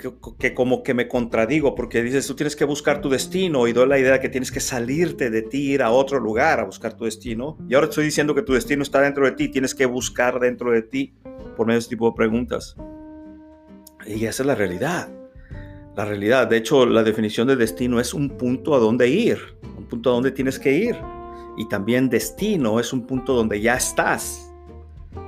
como 0.55 0.81
que 0.81 0.93
me 0.93 1.07
contradigo 1.07 1.75
porque 1.75 2.01
dices, 2.01 2.25
tú 2.25 2.35
tienes 2.35 2.55
que 2.55 2.65
buscar 2.65 2.99
tu 2.99 3.09
destino 3.09 3.67
y 3.67 3.73
doy 3.73 3.87
la 3.87 3.99
idea 3.99 4.13
de 4.13 4.19
que 4.19 4.29
tienes 4.29 4.51
que 4.51 4.59
salirte 4.59 5.29
de 5.29 5.43
ti, 5.43 5.73
ir 5.73 5.83
a 5.83 5.91
otro 5.91 6.19
lugar 6.19 6.59
a 6.59 6.63
buscar 6.63 6.95
tu 6.95 7.05
destino. 7.05 7.57
Y 7.69 7.75
ahora 7.75 7.87
estoy 7.87 8.05
diciendo 8.05 8.33
que 8.33 8.41
tu 8.41 8.53
destino 8.53 8.81
está 8.81 9.01
dentro 9.01 9.25
de 9.25 9.33
ti, 9.33 9.49
tienes 9.49 9.75
que 9.75 9.85
buscar 9.85 10.39
dentro 10.39 10.71
de 10.71 10.81
ti 10.81 11.13
por 11.55 11.67
medio 11.67 11.75
de 11.75 11.79
este 11.81 11.89
tipo 11.91 12.09
de 12.09 12.15
preguntas. 12.15 12.75
Y 14.07 14.25
esa 14.25 14.41
es 14.43 14.47
la 14.47 14.55
realidad. 14.55 15.09
La 15.95 16.05
realidad, 16.05 16.47
de 16.47 16.57
hecho, 16.57 16.85
la 16.85 17.03
definición 17.03 17.47
de 17.47 17.55
destino 17.55 17.99
es 17.99 18.13
un 18.13 18.29
punto 18.29 18.73
a 18.73 18.79
donde 18.79 19.09
ir, 19.09 19.37
un 19.77 19.85
punto 19.85 20.09
a 20.09 20.13
donde 20.13 20.31
tienes 20.31 20.57
que 20.57 20.71
ir. 20.71 20.95
Y 21.59 21.67
también 21.67 22.09
destino 22.09 22.79
es 22.79 22.91
un 22.91 23.05
punto 23.05 23.35
donde 23.35 23.61
ya 23.61 23.75
estás 23.75 24.49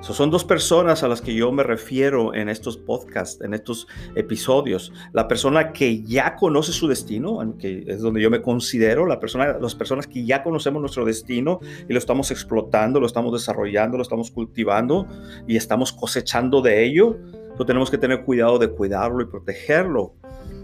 son 0.01 0.31
dos 0.31 0.43
personas 0.43 1.03
a 1.03 1.07
las 1.07 1.21
que 1.21 1.33
yo 1.33 1.51
me 1.51 1.63
refiero 1.63 2.33
en 2.33 2.49
estos 2.49 2.77
podcasts, 2.77 3.41
en 3.41 3.53
estos 3.53 3.87
episodios. 4.15 4.91
La 5.13 5.27
persona 5.27 5.71
que 5.71 6.03
ya 6.03 6.35
conoce 6.35 6.71
su 6.71 6.87
destino, 6.87 7.55
que 7.59 7.83
es 7.87 8.01
donde 8.01 8.21
yo 8.21 8.29
me 8.29 8.41
considero, 8.41 9.05
la 9.05 9.19
persona, 9.19 9.57
las 9.59 9.75
personas 9.75 10.07
que 10.07 10.25
ya 10.25 10.43
conocemos 10.43 10.81
nuestro 10.81 11.05
destino 11.05 11.59
y 11.87 11.93
lo 11.93 11.99
estamos 11.99 12.31
explotando, 12.31 12.99
lo 12.99 13.05
estamos 13.05 13.31
desarrollando, 13.33 13.97
lo 13.97 14.03
estamos 14.03 14.31
cultivando 14.31 15.07
y 15.47 15.55
estamos 15.55 15.93
cosechando 15.93 16.61
de 16.61 16.83
ello. 16.83 17.17
Entonces 17.33 17.67
tenemos 17.67 17.91
que 17.91 17.97
tener 17.97 18.23
cuidado 18.23 18.57
de 18.57 18.69
cuidarlo 18.69 19.21
y 19.21 19.25
protegerlo 19.25 20.13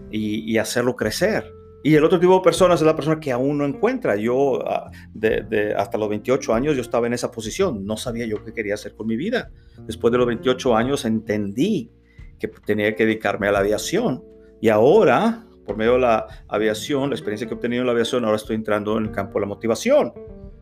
y 0.10 0.58
hacerlo 0.58 0.96
crecer. 0.96 1.57
Y 1.84 1.96
el 1.96 2.04
otro 2.04 2.20
tipo 2.20 2.36
de 2.36 2.42
personas 2.42 2.82
es 2.82 2.86
la 2.86 2.96
persona 2.96 3.20
que 3.20 3.32
aún 3.32 3.58
no 3.60 3.66
encuentra. 3.66 4.16
Yo, 4.16 4.68
ah, 4.68 4.92
de, 5.14 5.74
hasta 5.78 5.98
los 5.98 6.10
28 6.10 6.54
años, 6.54 6.76
yo 6.76 6.82
estaba 6.82 7.08
en 7.08 7.14
esa 7.14 7.32
posición. 7.32 7.86
No 7.86 7.98
sabía 7.98 8.26
yo 8.26 8.44
qué 8.44 8.54
quería 8.54 8.74
hacer 8.74 8.96
con 8.96 9.08
mi 9.08 9.16
vida. 9.16 9.52
Después 9.86 10.12
de 10.12 10.18
los 10.18 10.28
28 10.28 10.76
años 10.76 11.06
entendí 11.06 11.92
que 12.40 12.48
tenía 12.48 12.96
que 12.96 13.06
dedicarme 13.06 13.48
a 13.48 13.52
la 13.52 13.60
aviación. 13.60 14.24
Y 14.60 14.70
ahora, 14.70 15.46
por 15.66 15.78
medio 15.78 15.94
de 15.94 16.00
la 16.00 16.28
aviación, 16.48 17.10
la 17.10 17.16
experiencia 17.16 17.48
que 17.48 17.54
he 17.54 17.58
obtenido 17.58 17.82
en 17.82 17.88
la 17.88 17.94
aviación, 17.94 18.26
ahora 18.26 18.38
estoy 18.38 18.56
entrando 18.56 18.98
en 18.98 19.06
el 19.06 19.12
campo 19.12 19.36
de 19.36 19.42
la 19.42 19.48
motivación. 19.48 20.14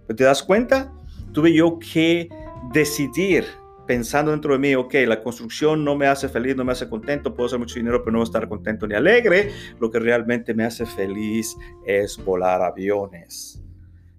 ¿Te 0.07 0.23
das 0.23 0.43
cuenta? 0.43 0.93
Tuve 1.31 1.53
yo 1.53 1.79
que 1.79 2.29
decidir 2.73 3.45
pensando 3.85 4.31
dentro 4.31 4.53
de 4.53 4.59
mí, 4.59 4.75
ok, 4.75 4.93
la 5.05 5.21
construcción 5.21 5.83
no 5.83 5.95
me 5.95 6.07
hace 6.07 6.29
feliz, 6.29 6.55
no 6.55 6.65
me 6.65 6.71
hace 6.71 6.89
contento, 6.89 7.33
puedo 7.33 7.47
hacer 7.47 7.59
mucho 7.59 7.75
dinero, 7.75 7.99
pero 7.99 8.13
no 8.13 8.19
voy 8.19 8.23
a 8.23 8.29
estar 8.29 8.47
contento 8.47 8.87
ni 8.87 8.95
alegre. 8.95 9.51
Lo 9.79 9.91
que 9.91 9.99
realmente 9.99 10.53
me 10.53 10.65
hace 10.65 10.85
feliz 10.85 11.55
es 11.85 12.17
volar 12.23 12.61
aviones. 12.61 13.61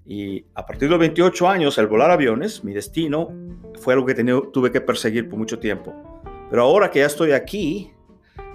Y 0.05 0.47
a 0.55 0.65
partir 0.65 0.89
de 0.89 0.91
los 0.91 1.01
28 1.01 1.49
años, 1.49 1.79
el 1.79 1.89
volar 1.89 2.13
aviones, 2.13 2.63
mi 2.63 2.73
destino, 2.73 3.29
fue 3.81 3.95
algo 3.95 4.07
que 4.07 4.15
tuve 4.53 4.71
que 4.71 4.81
perseguir 4.81 5.29
por 5.29 5.39
mucho 5.39 5.59
tiempo. 5.59 5.93
Pero 6.49 6.63
ahora 6.63 6.91
que 6.91 7.01
ya 7.01 7.07
estoy 7.07 7.33
aquí, 7.33 7.93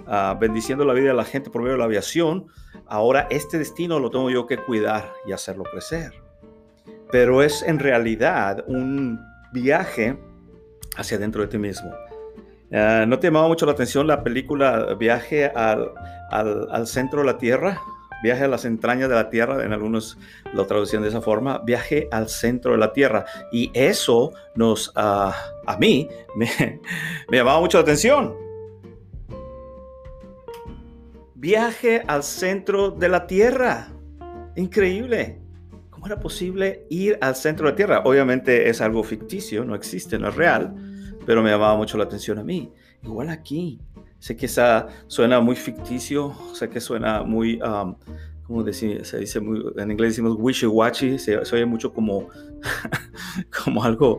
uh, 0.06 0.38
bendiciendo 0.38 0.84
la 0.86 0.94
vida 0.94 1.08
de 1.08 1.14
la 1.14 1.24
gente 1.24 1.50
por 1.50 1.60
medio 1.60 1.74
de 1.74 1.78
la 1.78 1.84
aviación, 1.84 2.46
ahora 2.86 3.26
este 3.30 3.58
destino 3.58 3.98
lo 3.98 4.10
tengo 4.10 4.30
yo 4.30 4.46
que 4.46 4.56
cuidar 4.56 5.12
y 5.26 5.32
hacerlo 5.32 5.64
crecer. 5.64 6.12
Pero 7.10 7.42
es 7.42 7.62
en 7.62 7.78
realidad 7.78 8.64
un 8.66 9.20
viaje 9.52 10.18
hacia 10.96 11.18
dentro 11.18 11.42
de 11.42 11.48
ti 11.48 11.58
mismo. 11.58 11.92
Ah, 12.72 13.04
¿No 13.06 13.18
te 13.18 13.26
llamaba 13.26 13.48
mucho 13.48 13.66
la 13.66 13.72
atención 13.72 14.06
la 14.06 14.22
película 14.22 14.94
Viaje 14.94 15.46
al, 15.46 15.92
al, 16.30 16.86
centro 16.86 17.20
de 17.20 17.26
la 17.26 17.38
Tierra? 17.38 17.80
Viaje 18.22 18.44
a 18.44 18.48
las 18.48 18.64
entrañas 18.64 19.08
de 19.08 19.16
la 19.16 19.28
Tierra, 19.28 19.64
en 19.64 19.72
algunos 19.72 20.16
lo 20.54 20.66
traducían 20.66 21.02
de 21.02 21.08
esa 21.08 21.20
forma, 21.20 21.58
viaje 21.58 22.08
al 22.12 22.28
centro 22.28 22.72
de 22.72 22.78
la 22.78 22.92
Tierra. 22.92 23.24
Y 23.50 23.70
eso 23.74 24.32
nos, 24.54 24.92
ah, 24.94 25.34
a 25.66 25.76
mí, 25.76 26.08
me, 26.36 26.48
me 27.28 27.36
llamaba 27.36 27.60
mucho 27.60 27.78
la 27.78 27.82
atención. 27.82 28.34
Viaje 31.34 32.02
al 32.06 32.22
centro 32.22 32.92
de 32.92 33.08
la 33.08 33.26
Tierra. 33.26 33.88
Increíble. 34.54 35.41
¿Cómo 36.02 36.14
era 36.14 36.20
posible 36.20 36.84
ir 36.90 37.16
al 37.20 37.36
centro 37.36 37.66
de 37.66 37.70
la 37.70 37.76
Tierra? 37.76 38.02
Obviamente 38.04 38.68
es 38.68 38.80
algo 38.80 39.04
ficticio, 39.04 39.64
no 39.64 39.76
existe, 39.76 40.18
no 40.18 40.30
es 40.30 40.34
real, 40.34 40.74
pero 41.24 41.44
me 41.44 41.50
llamaba 41.50 41.76
mucho 41.76 41.96
la 41.96 42.02
atención 42.02 42.40
a 42.40 42.42
mí. 42.42 42.72
Igual 43.04 43.28
aquí. 43.28 43.78
Sé 44.18 44.36
que 44.36 44.46
esa 44.46 44.88
suena 45.06 45.38
muy 45.38 45.54
ficticio, 45.54 46.34
sé 46.54 46.68
que 46.68 46.80
suena 46.80 47.22
muy, 47.22 47.62
um, 47.62 47.94
¿cómo 48.42 48.64
decir? 48.64 49.06
Se 49.06 49.16
dice 49.18 49.38
muy, 49.38 49.62
en 49.76 49.92
inglés 49.92 50.10
decimos 50.10 50.36
wishy-washy, 50.36 51.18
se, 51.18 51.38
oye 51.38 51.66
mucho 51.66 51.92
como, 51.92 52.30
como 53.64 53.84
algo 53.84 54.18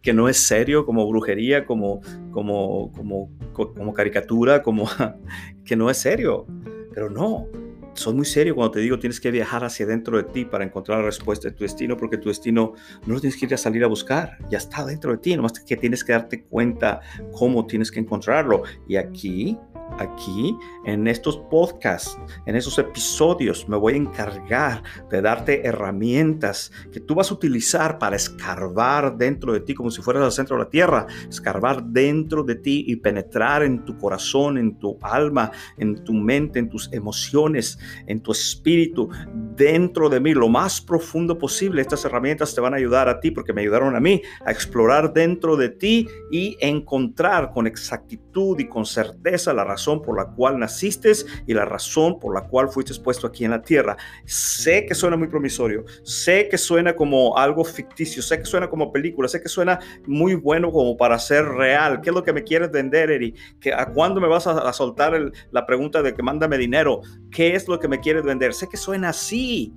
que 0.00 0.14
no 0.14 0.30
es 0.30 0.38
serio, 0.38 0.86
como 0.86 1.06
brujería, 1.06 1.66
como, 1.66 2.00
como, 2.30 2.90
como, 2.92 3.30
como 3.52 3.92
caricatura, 3.92 4.62
como 4.62 4.88
que 5.66 5.76
no 5.76 5.90
es 5.90 5.98
serio. 5.98 6.46
Pero 6.94 7.10
no, 7.10 7.48
soy 7.98 8.14
muy 8.14 8.24
serio 8.24 8.54
cuando 8.54 8.72
te 8.72 8.80
digo 8.80 8.98
tienes 8.98 9.20
que 9.20 9.30
viajar 9.30 9.64
hacia 9.64 9.84
dentro 9.84 10.16
de 10.16 10.24
ti 10.24 10.44
para 10.44 10.64
encontrar 10.64 10.98
la 10.98 11.04
respuesta 11.04 11.48
de 11.48 11.54
tu 11.54 11.64
destino, 11.64 11.96
porque 11.96 12.16
tu 12.16 12.28
destino 12.28 12.74
no 13.06 13.14
lo 13.14 13.20
tienes 13.20 13.38
que 13.38 13.46
ir 13.46 13.54
a 13.54 13.56
salir 13.56 13.82
a 13.84 13.88
buscar, 13.88 14.38
ya 14.50 14.58
está 14.58 14.84
dentro 14.84 15.12
de 15.12 15.18
ti, 15.18 15.36
nomás 15.36 15.52
que 15.60 15.76
tienes 15.76 16.04
que 16.04 16.12
darte 16.12 16.44
cuenta 16.44 17.00
cómo 17.32 17.66
tienes 17.66 17.90
que 17.90 18.00
encontrarlo. 18.00 18.62
Y 18.86 18.96
aquí 18.96 19.58
aquí 19.98 20.56
en 20.84 21.06
estos 21.06 21.38
podcasts, 21.50 22.18
en 22.46 22.56
esos 22.56 22.78
episodios, 22.78 23.68
me 23.68 23.76
voy 23.76 23.94
a 23.94 23.96
encargar 23.96 24.82
de 25.10 25.22
darte 25.22 25.66
herramientas 25.66 26.72
que 26.92 27.00
tú 27.00 27.14
vas 27.14 27.30
a 27.30 27.34
utilizar 27.34 27.98
para 27.98 28.16
escarbar 28.16 29.16
dentro 29.16 29.52
de 29.52 29.60
ti 29.60 29.74
como 29.74 29.90
si 29.90 30.02
fueras 30.02 30.22
al 30.22 30.32
centro 30.32 30.56
de 30.56 30.64
la 30.64 30.70
tierra, 30.70 31.06
escarbar 31.28 31.84
dentro 31.84 32.42
de 32.42 32.56
ti 32.56 32.84
y 32.86 32.96
penetrar 32.96 33.62
en 33.62 33.84
tu 33.84 33.96
corazón, 33.98 34.58
en 34.58 34.78
tu 34.78 34.98
alma, 35.02 35.50
en 35.76 36.04
tu 36.04 36.12
mente, 36.12 36.58
en 36.58 36.68
tus 36.68 36.92
emociones, 36.92 37.78
en 38.06 38.20
tu 38.20 38.32
espíritu, 38.32 39.08
dentro 39.56 40.08
de 40.08 40.20
mí, 40.20 40.34
lo 40.34 40.48
más 40.48 40.80
profundo 40.80 41.38
posible. 41.38 41.82
Estas 41.82 42.04
herramientas 42.04 42.54
te 42.54 42.60
van 42.60 42.74
a 42.74 42.76
ayudar 42.76 43.08
a 43.08 43.20
ti 43.20 43.30
porque 43.30 43.52
me 43.52 43.62
ayudaron 43.62 43.96
a 43.96 44.00
mí 44.00 44.22
a 44.44 44.50
explorar 44.50 45.12
dentro 45.12 45.56
de 45.56 45.70
ti 45.70 46.08
y 46.30 46.56
encontrar 46.60 47.50
con 47.50 47.66
exactitud 47.66 48.58
y 48.58 48.68
con 48.68 48.86
certeza 48.86 49.52
la 49.52 49.64
razón 49.64 49.77
por 50.02 50.16
la 50.16 50.26
cual 50.26 50.58
naciste 50.58 51.08
y 51.46 51.54
la 51.54 51.64
razón 51.64 52.18
por 52.18 52.34
la 52.34 52.42
cual 52.42 52.68
fuiste 52.68 52.94
puesto 53.00 53.26
aquí 53.26 53.44
en 53.44 53.52
la 53.52 53.62
tierra. 53.62 53.96
Sé 54.24 54.84
que 54.86 54.94
suena 54.94 55.16
muy 55.16 55.28
promisorio, 55.28 55.84
sé 56.02 56.48
que 56.48 56.58
suena 56.58 56.94
como 56.94 57.36
algo 57.36 57.64
ficticio, 57.64 58.22
sé 58.22 58.38
que 58.38 58.44
suena 58.44 58.68
como 58.68 58.92
película, 58.92 59.28
sé 59.28 59.40
que 59.40 59.48
suena 59.48 59.78
muy 60.06 60.34
bueno 60.34 60.70
como 60.70 60.96
para 60.96 61.18
ser 61.18 61.44
real. 61.46 62.00
¿Qué 62.00 62.10
es 62.10 62.14
lo 62.14 62.22
que 62.22 62.32
me 62.32 62.44
quieres 62.44 62.70
vender, 62.70 63.10
Eri? 63.10 63.34
¿Que, 63.60 63.72
¿A 63.72 63.86
cuándo 63.86 64.20
me 64.20 64.28
vas 64.28 64.46
a, 64.46 64.72
soltar 64.72 65.12
la 65.50 65.66
pregunta 65.66 66.02
de 66.02 66.14
que 66.14 66.22
mándame 66.22 66.58
dinero? 66.58 67.00
¿Qué 67.30 67.54
es 67.54 67.68
lo 67.68 67.78
que 67.78 67.88
me 67.88 68.00
quieres 68.00 68.24
vender? 68.24 68.54
Sé 68.54 68.68
que 68.68 68.76
suena 68.76 69.10
así 69.10 69.72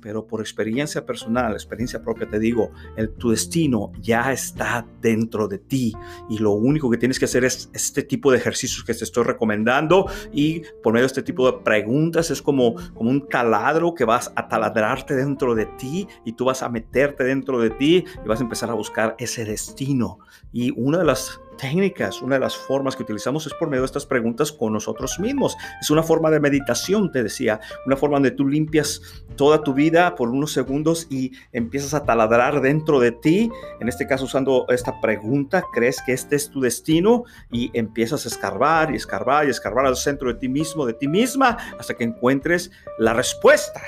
pero 0.00 0.26
por 0.26 0.40
experiencia 0.40 1.04
personal, 1.04 1.52
experiencia 1.52 2.02
propia, 2.02 2.28
te 2.28 2.38
digo, 2.38 2.70
el, 2.96 3.10
tu 3.10 3.30
destino 3.30 3.92
ya 4.00 4.32
está 4.32 4.86
dentro 5.00 5.48
de 5.48 5.58
ti 5.58 5.94
y 6.28 6.38
lo 6.38 6.52
único 6.52 6.90
que 6.90 6.96
tienes 6.96 7.18
que 7.18 7.24
hacer 7.24 7.44
es 7.44 7.70
este 7.72 8.02
tipo 8.02 8.30
de 8.30 8.38
ejercicios 8.38 8.84
que 8.84 8.94
te 8.94 9.04
estoy 9.04 9.24
recomendando 9.24 10.06
y 10.32 10.62
por 10.82 10.92
medio 10.92 11.04
de 11.04 11.08
este 11.08 11.22
tipo 11.22 11.50
de 11.50 11.58
preguntas 11.58 12.30
es 12.30 12.42
como, 12.42 12.74
como 12.94 13.10
un 13.10 13.28
taladro 13.28 13.94
que 13.94 14.04
vas 14.04 14.32
a 14.36 14.48
taladrarte 14.48 15.14
dentro 15.14 15.54
de 15.54 15.66
ti 15.66 16.06
y 16.24 16.32
tú 16.32 16.46
vas 16.46 16.62
a 16.62 16.68
meterte 16.68 17.24
dentro 17.24 17.60
de 17.60 17.70
ti 17.70 18.04
y 18.24 18.28
vas 18.28 18.40
a 18.40 18.44
empezar 18.44 18.70
a 18.70 18.74
buscar 18.74 19.16
ese 19.18 19.44
destino. 19.44 20.18
Y 20.52 20.72
una 20.80 20.98
de 20.98 21.04
las 21.04 21.40
técnicas, 21.58 22.22
una 22.22 22.36
de 22.36 22.40
las 22.40 22.56
formas 22.56 22.96
que 22.96 23.02
utilizamos 23.02 23.46
es 23.46 23.52
por 23.52 23.68
medio 23.68 23.82
de 23.82 23.86
estas 23.86 24.06
preguntas 24.06 24.50
con 24.50 24.72
nosotros 24.72 25.18
mismos. 25.18 25.56
Es 25.80 25.90
una 25.90 26.02
forma 26.02 26.30
de 26.30 26.40
meditación, 26.40 27.12
te 27.12 27.22
decía, 27.22 27.60
una 27.84 27.96
forma 27.96 28.16
donde 28.16 28.30
tú 28.30 28.48
limpias 28.48 29.02
toda 29.36 29.62
tu 29.62 29.74
vida 29.74 30.14
por 30.14 30.30
unos 30.30 30.52
segundos 30.52 31.06
y 31.10 31.32
empiezas 31.52 31.92
a 31.92 32.04
taladrar 32.04 32.62
dentro 32.62 33.00
de 33.00 33.12
ti, 33.12 33.50
en 33.80 33.88
este 33.88 34.06
caso 34.06 34.24
usando 34.24 34.64
esta 34.70 35.00
pregunta, 35.00 35.62
¿crees 35.72 36.00
que 36.02 36.12
este 36.12 36.36
es 36.36 36.48
tu 36.48 36.60
destino? 36.60 37.24
Y 37.50 37.70
empiezas 37.78 38.24
a 38.24 38.28
escarbar 38.28 38.92
y 38.92 38.96
escarbar 38.96 39.46
y 39.46 39.50
escarbar 39.50 39.84
al 39.84 39.96
centro 39.96 40.32
de 40.32 40.38
ti 40.38 40.48
mismo, 40.48 40.86
de 40.86 40.94
ti 40.94 41.08
misma, 41.08 41.58
hasta 41.78 41.94
que 41.94 42.04
encuentres 42.04 42.70
la 42.98 43.12
respuesta 43.12 43.82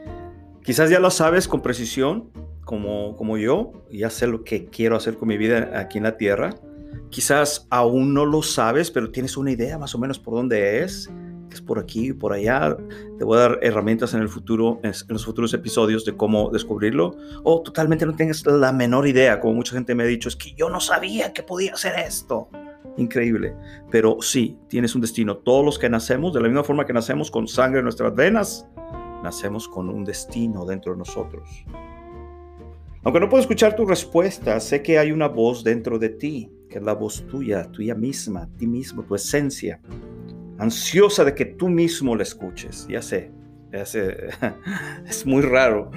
Quizás 0.63 0.89
ya 0.91 0.99
lo 0.99 1.09
sabes 1.09 1.47
con 1.47 1.61
precisión, 1.61 2.29
como, 2.63 3.15
como 3.15 3.37
yo, 3.37 3.73
ya 3.91 4.11
sé 4.11 4.27
lo 4.27 4.43
que 4.43 4.65
quiero 4.65 4.95
hacer 4.95 5.17
con 5.17 5.29
mi 5.29 5.37
vida 5.37 5.71
aquí 5.79 5.97
en 5.97 6.03
la 6.03 6.15
tierra. 6.17 6.51
Quizás 7.09 7.67
aún 7.71 8.13
no 8.13 8.25
lo 8.25 8.43
sabes, 8.43 8.91
pero 8.91 9.09
tienes 9.09 9.35
una 9.35 9.51
idea 9.51 9.79
más 9.79 9.95
o 9.95 9.97
menos 9.97 10.19
por 10.19 10.35
dónde 10.35 10.83
es, 10.83 11.09
es 11.51 11.61
por 11.61 11.79
aquí 11.79 12.09
y 12.09 12.13
por 12.13 12.33
allá. 12.33 12.77
Te 13.17 13.23
voy 13.23 13.37
a 13.37 13.41
dar 13.41 13.59
herramientas 13.63 14.13
en 14.13 14.21
el 14.21 14.29
futuro, 14.29 14.79
en 14.83 14.93
los 15.07 15.25
futuros 15.25 15.55
episodios 15.55 16.05
de 16.05 16.15
cómo 16.15 16.51
descubrirlo. 16.51 17.15
O 17.43 17.63
totalmente 17.63 18.05
no 18.05 18.15
tengas 18.15 18.45
la 18.45 18.71
menor 18.71 19.07
idea, 19.07 19.39
como 19.39 19.55
mucha 19.55 19.73
gente 19.73 19.95
me 19.95 20.03
ha 20.03 20.07
dicho, 20.07 20.29
es 20.29 20.35
que 20.35 20.53
yo 20.53 20.69
no 20.69 20.79
sabía 20.79 21.33
que 21.33 21.41
podía 21.41 21.73
hacer 21.73 21.95
esto 21.97 22.49
increíble. 22.97 23.55
Pero 23.91 24.17
sí, 24.21 24.57
tienes 24.67 24.95
un 24.95 25.01
destino. 25.01 25.37
Todos 25.37 25.65
los 25.65 25.79
que 25.79 25.89
nacemos, 25.89 26.33
de 26.33 26.41
la 26.41 26.47
misma 26.47 26.63
forma 26.63 26.85
que 26.85 26.93
nacemos 26.93 27.31
con 27.31 27.47
sangre 27.47 27.79
en 27.79 27.85
nuestras 27.85 28.13
venas, 28.15 28.67
nacemos 29.23 29.67
con 29.67 29.89
un 29.89 30.03
destino 30.03 30.65
dentro 30.65 30.93
de 30.93 30.99
nosotros. 30.99 31.65
Aunque 33.03 33.19
no 33.19 33.29
puedo 33.29 33.41
escuchar 33.41 33.75
tu 33.75 33.85
respuesta, 33.85 34.59
sé 34.59 34.81
que 34.81 34.97
hay 34.97 35.11
una 35.11 35.27
voz 35.27 35.63
dentro 35.63 35.99
de 35.99 36.09
ti, 36.09 36.49
que 36.69 36.79
es 36.79 36.83
la 36.83 36.93
voz 36.93 37.25
tuya, 37.27 37.71
tuya 37.71 37.93
misma, 37.93 38.49
ti 38.57 38.65
mismo, 38.65 39.03
tu 39.03 39.13
esencia, 39.13 39.79
ansiosa 40.57 41.23
de 41.23 41.35
que 41.35 41.45
tú 41.45 41.69
mismo 41.69 42.15
la 42.15 42.23
escuches. 42.23 42.87
Ya 42.87 43.01
sé, 43.01 43.31
ya 43.71 43.85
sé, 43.85 44.29
es 45.07 45.25
muy 45.25 45.43
raro. 45.43 45.91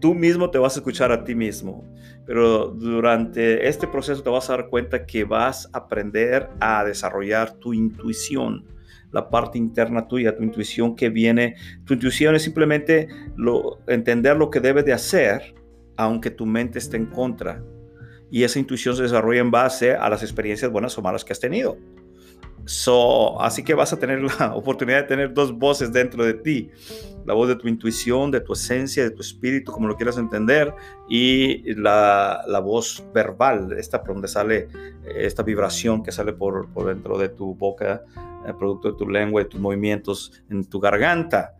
Tú 0.00 0.14
mismo 0.14 0.50
te 0.50 0.58
vas 0.58 0.76
a 0.76 0.80
escuchar 0.80 1.10
a 1.12 1.24
ti 1.24 1.34
mismo 1.34 1.82
pero 2.26 2.66
durante 2.68 3.68
este 3.68 3.86
proceso 3.86 4.22
te 4.22 4.30
vas 4.30 4.50
a 4.50 4.56
dar 4.56 4.68
cuenta 4.68 5.06
que 5.06 5.24
vas 5.24 5.70
a 5.72 5.78
aprender 5.78 6.48
a 6.60 6.84
desarrollar 6.84 7.52
tu 7.54 7.72
intuición, 7.72 8.64
la 9.12 9.30
parte 9.30 9.58
interna 9.58 10.08
tuya, 10.08 10.36
tu 10.36 10.42
intuición 10.42 10.96
que 10.96 11.08
viene. 11.08 11.54
Tu 11.84 11.94
intuición 11.94 12.34
es 12.34 12.42
simplemente 12.42 13.08
lo, 13.36 13.78
entender 13.86 14.36
lo 14.36 14.50
que 14.50 14.60
debes 14.60 14.84
de 14.84 14.92
hacer, 14.92 15.54
aunque 15.96 16.30
tu 16.30 16.46
mente 16.46 16.80
esté 16.80 16.96
en 16.96 17.06
contra. 17.06 17.62
Y 18.30 18.42
esa 18.42 18.58
intuición 18.58 18.96
se 18.96 19.04
desarrolla 19.04 19.40
en 19.40 19.52
base 19.52 19.94
a 19.94 20.10
las 20.10 20.22
experiencias 20.22 20.70
buenas 20.70 20.98
o 20.98 21.02
malas 21.02 21.24
que 21.24 21.32
has 21.32 21.40
tenido. 21.40 21.78
So, 22.66 23.40
así 23.40 23.62
que 23.62 23.74
vas 23.74 23.92
a 23.92 23.98
tener 23.98 24.20
la 24.20 24.52
oportunidad 24.54 25.02
de 25.02 25.04
tener 25.04 25.32
dos 25.32 25.56
voces 25.56 25.92
dentro 25.92 26.24
de 26.24 26.34
ti. 26.34 26.70
La 27.24 27.32
voz 27.32 27.48
de 27.48 27.56
tu 27.56 27.68
intuición, 27.68 28.30
de 28.30 28.40
tu 28.40 28.52
esencia, 28.52 29.04
de 29.04 29.10
tu 29.10 29.20
espíritu, 29.20 29.72
como 29.72 29.86
lo 29.88 29.96
quieras 29.96 30.18
entender, 30.18 30.74
y 31.08 31.74
la, 31.74 32.42
la 32.46 32.60
voz 32.60 33.04
verbal, 33.14 33.72
esta 33.78 34.02
por 34.02 34.14
donde 34.14 34.28
sale 34.28 34.68
esta 35.16 35.42
vibración 35.42 36.02
que 36.02 36.12
sale 36.12 36.32
por, 36.32 36.68
por 36.68 36.86
dentro 36.86 37.16
de 37.18 37.28
tu 37.28 37.54
boca, 37.54 38.02
el 38.44 38.50
eh, 38.50 38.54
producto 38.58 38.90
de 38.90 38.98
tu 38.98 39.08
lengua, 39.08 39.42
de 39.42 39.48
tus 39.48 39.60
movimientos 39.60 40.42
en 40.50 40.64
tu 40.64 40.80
garganta. 40.80 41.54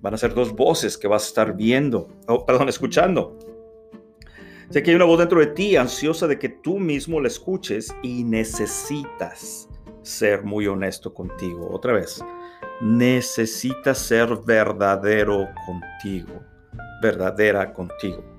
Van 0.00 0.14
a 0.14 0.16
ser 0.16 0.32
dos 0.32 0.52
voces 0.54 0.96
que 0.96 1.08
vas 1.08 1.24
a 1.24 1.26
estar 1.26 1.56
viendo, 1.56 2.08
oh, 2.28 2.46
perdón, 2.46 2.68
escuchando. 2.68 3.36
Sé 4.70 4.82
que 4.82 4.90
hay 4.90 4.96
una 4.96 5.04
voz 5.04 5.18
dentro 5.18 5.40
de 5.40 5.48
ti 5.48 5.76
ansiosa 5.76 6.26
de 6.26 6.38
que 6.38 6.48
tú 6.48 6.78
mismo 6.78 7.20
la 7.20 7.28
escuches 7.28 7.94
y 8.02 8.24
necesitas 8.24 9.68
ser 10.02 10.44
muy 10.44 10.66
honesto 10.66 11.12
contigo. 11.14 11.68
Otra 11.72 11.92
vez, 11.92 12.22
necesitas 12.80 13.98
ser 13.98 14.36
verdadero 14.44 15.48
contigo, 15.66 16.40
verdadera 17.00 17.72
contigo. 17.72 18.32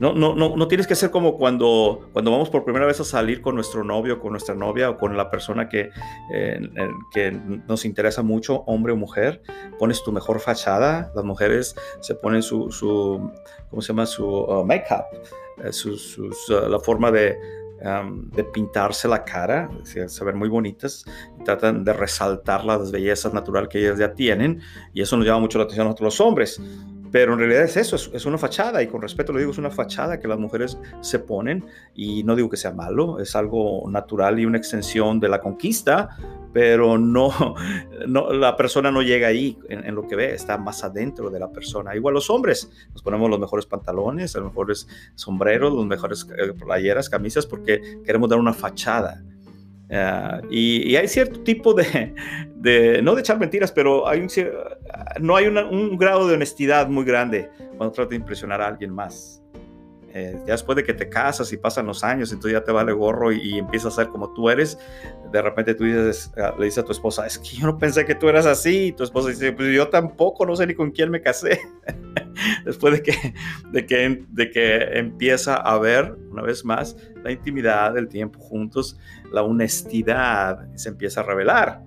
No, 0.00 0.14
no, 0.14 0.34
no, 0.34 0.56
no 0.56 0.66
tienes 0.66 0.86
que 0.86 0.94
ser 0.94 1.10
como 1.10 1.36
cuando, 1.36 2.08
cuando 2.14 2.30
vamos 2.30 2.48
por 2.48 2.64
primera 2.64 2.86
vez 2.86 2.98
a 3.00 3.04
salir 3.04 3.42
con 3.42 3.54
nuestro 3.54 3.84
novio, 3.84 4.18
con 4.18 4.30
nuestra 4.30 4.54
novia 4.54 4.88
o 4.88 4.96
con 4.96 5.14
la 5.14 5.30
persona 5.30 5.68
que, 5.68 5.90
que 7.12 7.32
nos 7.68 7.84
interesa 7.84 8.22
mucho, 8.22 8.62
hombre 8.66 8.94
o 8.94 8.96
mujer. 8.96 9.42
Pones 9.78 10.02
tu 10.02 10.10
mejor 10.10 10.40
fachada. 10.40 11.12
Las 11.14 11.22
mujeres 11.22 11.76
se 12.00 12.14
ponen 12.14 12.42
su, 12.42 12.70
su 12.70 13.30
¿cómo 13.68 13.82
se 13.82 13.88
llama? 13.88 14.06
Su 14.06 14.26
uh, 14.26 14.64
make-up, 14.64 15.04
eh, 15.62 15.70
uh, 16.48 16.68
la 16.70 16.80
forma 16.80 17.10
de, 17.10 17.36
de 17.82 18.44
pintarse 18.44 19.08
la 19.08 19.24
cara, 19.24 19.70
se 19.84 20.24
ven 20.24 20.36
muy 20.36 20.48
bonitas, 20.48 21.04
tratan 21.44 21.84
de 21.84 21.92
resaltar 21.92 22.64
las 22.64 22.90
bellezas 22.90 23.32
natural 23.32 23.68
que 23.68 23.78
ellas 23.78 23.98
ya 23.98 24.12
tienen, 24.12 24.60
y 24.92 25.00
eso 25.00 25.16
nos 25.16 25.26
llama 25.26 25.40
mucho 25.40 25.58
la 25.58 25.64
atención 25.64 25.86
a 25.86 25.90
nosotros 25.90 26.18
los 26.18 26.20
hombres. 26.20 26.60
Pero 27.10 27.32
en 27.32 27.40
realidad 27.40 27.64
es 27.64 27.76
eso, 27.76 27.96
es, 27.96 28.24
una 28.26 28.38
fachada 28.38 28.82
y 28.82 28.86
con 28.86 29.02
respeto 29.02 29.32
lo 29.32 29.38
digo, 29.38 29.50
es 29.50 29.58
una 29.58 29.70
fachada 29.70 30.20
que 30.20 30.28
las 30.28 30.38
mujeres 30.38 30.78
se 31.00 31.18
ponen 31.18 31.64
y 31.94 32.22
no 32.22 32.36
digo 32.36 32.48
que 32.48 32.56
sea 32.56 32.72
malo, 32.72 33.18
es 33.18 33.34
algo 33.34 33.88
natural 33.90 34.38
y 34.38 34.46
una 34.46 34.58
extensión 34.58 35.18
de 35.18 35.28
la 35.28 35.40
conquista, 35.40 36.10
pero 36.52 36.98
no, 36.98 37.32
no 38.06 38.32
la 38.32 38.56
persona 38.56 38.90
no 38.90 39.02
llega 39.02 39.28
ahí 39.28 39.58
en, 39.68 39.94
lo 39.94 40.06
que 40.06 40.14
ve, 40.14 40.34
está 40.34 40.56
más 40.56 40.84
adentro 40.84 41.30
de 41.30 41.40
la 41.40 41.50
persona. 41.50 41.96
Igual 41.96 42.14
los 42.14 42.30
hombres, 42.30 42.70
nos 42.92 43.02
ponemos 43.02 43.28
los 43.28 43.40
mejores 43.40 43.66
pantalones, 43.66 44.34
los 44.34 44.44
mejores 44.44 44.86
sombreros, 45.14 45.72
los 45.72 45.86
mejores 45.86 46.26
eh, 46.36 46.52
playeras, 46.52 47.10
camisas, 47.10 47.46
porque 47.46 48.00
queremos 48.04 48.28
dar 48.28 48.38
una 48.38 48.52
fachada. 48.52 49.22
Ah, 49.92 50.40
y, 50.50 50.94
hay 50.94 51.08
cierto 51.08 51.40
tipo 51.40 51.74
de, 51.74 52.14
de, 52.54 53.02
no 53.02 53.14
de 53.14 53.20
echar 53.20 53.38
mentiras, 53.38 53.72
pero 53.72 54.06
hay 54.08 54.20
un, 54.20 54.28
no 55.20 55.36
hay 55.36 55.46
un 55.46 55.96
grado 55.96 56.28
de 56.28 56.34
honestidad 56.34 56.88
muy 56.88 57.04
grande 57.04 57.50
cuando 57.76 57.92
tratas 57.92 58.10
de 58.10 58.16
impresionar 58.16 58.60
a 58.60 58.68
alguien 58.68 58.92
más. 58.92 59.40
Eh, 60.12 60.34
ya 60.44 60.52
después 60.54 60.74
de 60.74 60.82
que 60.82 60.92
te 60.92 61.08
casas 61.08 61.52
y 61.52 61.56
pasan 61.56 61.86
los 61.86 62.02
años, 62.02 62.32
entonces 62.32 62.58
ya 62.58 62.64
te 62.64 62.72
vale 62.72 62.92
gorro 62.92 63.30
y, 63.30 63.58
empiezas 63.58 63.92
a 63.92 64.02
ser 64.02 64.08
como 64.08 64.32
tú 64.34 64.50
eres, 64.50 64.76
de 65.30 65.40
repente 65.40 65.74
tú 65.74 65.84
dices, 65.84 66.32
ah, 66.36 66.52
le 66.58 66.64
dices 66.64 66.82
a 66.82 66.84
tu 66.84 66.90
esposa, 66.90 67.26
es 67.26 67.38
que 67.38 67.50
yo 67.56 67.66
no 67.66 67.78
pensé 67.78 68.04
que 68.04 68.16
tú 68.16 68.28
eras 68.28 68.44
así, 68.44 68.86
y 68.86 68.92
tu 68.92 69.04
esposa 69.04 69.28
dice, 69.28 69.52
pues 69.52 69.72
yo 69.72 69.88
tampoco, 69.88 70.44
no 70.46 70.56
sé 70.56 70.66
ni 70.66 70.74
con 70.74 70.90
quién 70.90 71.10
me 71.10 71.22
casé. 71.22 71.60
después 72.64 72.94
de 72.94 73.02
que, 73.02 73.34
de, 73.70 73.86
que, 73.86 74.24
de 74.28 74.50
que 74.50 74.98
empieza 74.98 75.54
a 75.54 75.78
ver, 75.78 76.16
una 76.30 76.42
vez 76.42 76.64
más, 76.64 76.96
la 77.22 77.32
intimidad, 77.32 77.96
el 77.96 78.08
tiempo 78.08 78.38
juntos, 78.40 78.98
la 79.32 79.42
honestidad 79.42 80.68
se 80.74 80.88
empieza 80.88 81.20
a 81.20 81.24
revelar. 81.24 81.82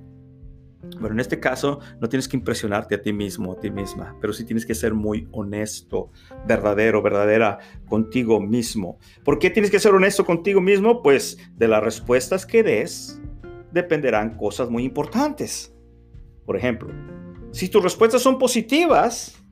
Bueno, 0.99 1.13
en 1.13 1.21
este 1.21 1.39
caso 1.39 1.79
no 2.01 2.09
tienes 2.09 2.27
que 2.27 2.35
impresionarte 2.35 2.95
a 2.95 3.01
ti 3.01 3.13
mismo, 3.13 3.53
a 3.53 3.59
ti 3.59 3.71
misma, 3.71 4.17
pero 4.19 4.33
sí 4.33 4.43
tienes 4.43 4.65
que 4.65 4.75
ser 4.75 4.93
muy 4.93 5.29
honesto, 5.31 6.11
verdadero, 6.45 7.01
verdadera 7.01 7.59
contigo 7.87 8.41
mismo. 8.41 8.99
¿Por 9.23 9.39
qué 9.39 9.49
tienes 9.49 9.71
que 9.71 9.79
ser 9.79 9.93
honesto 9.93 10.25
contigo 10.25 10.59
mismo? 10.59 11.01
Pues 11.01 11.37
de 11.55 11.69
las 11.69 11.81
respuestas 11.81 12.45
que 12.45 12.63
des 12.63 13.21
dependerán 13.71 14.35
cosas 14.37 14.69
muy 14.69 14.83
importantes. 14.83 15.73
Por 16.45 16.57
ejemplo, 16.57 16.89
si 17.51 17.69
tus 17.69 17.81
respuestas 17.81 18.21
son 18.21 18.37
positivas, 18.37 19.42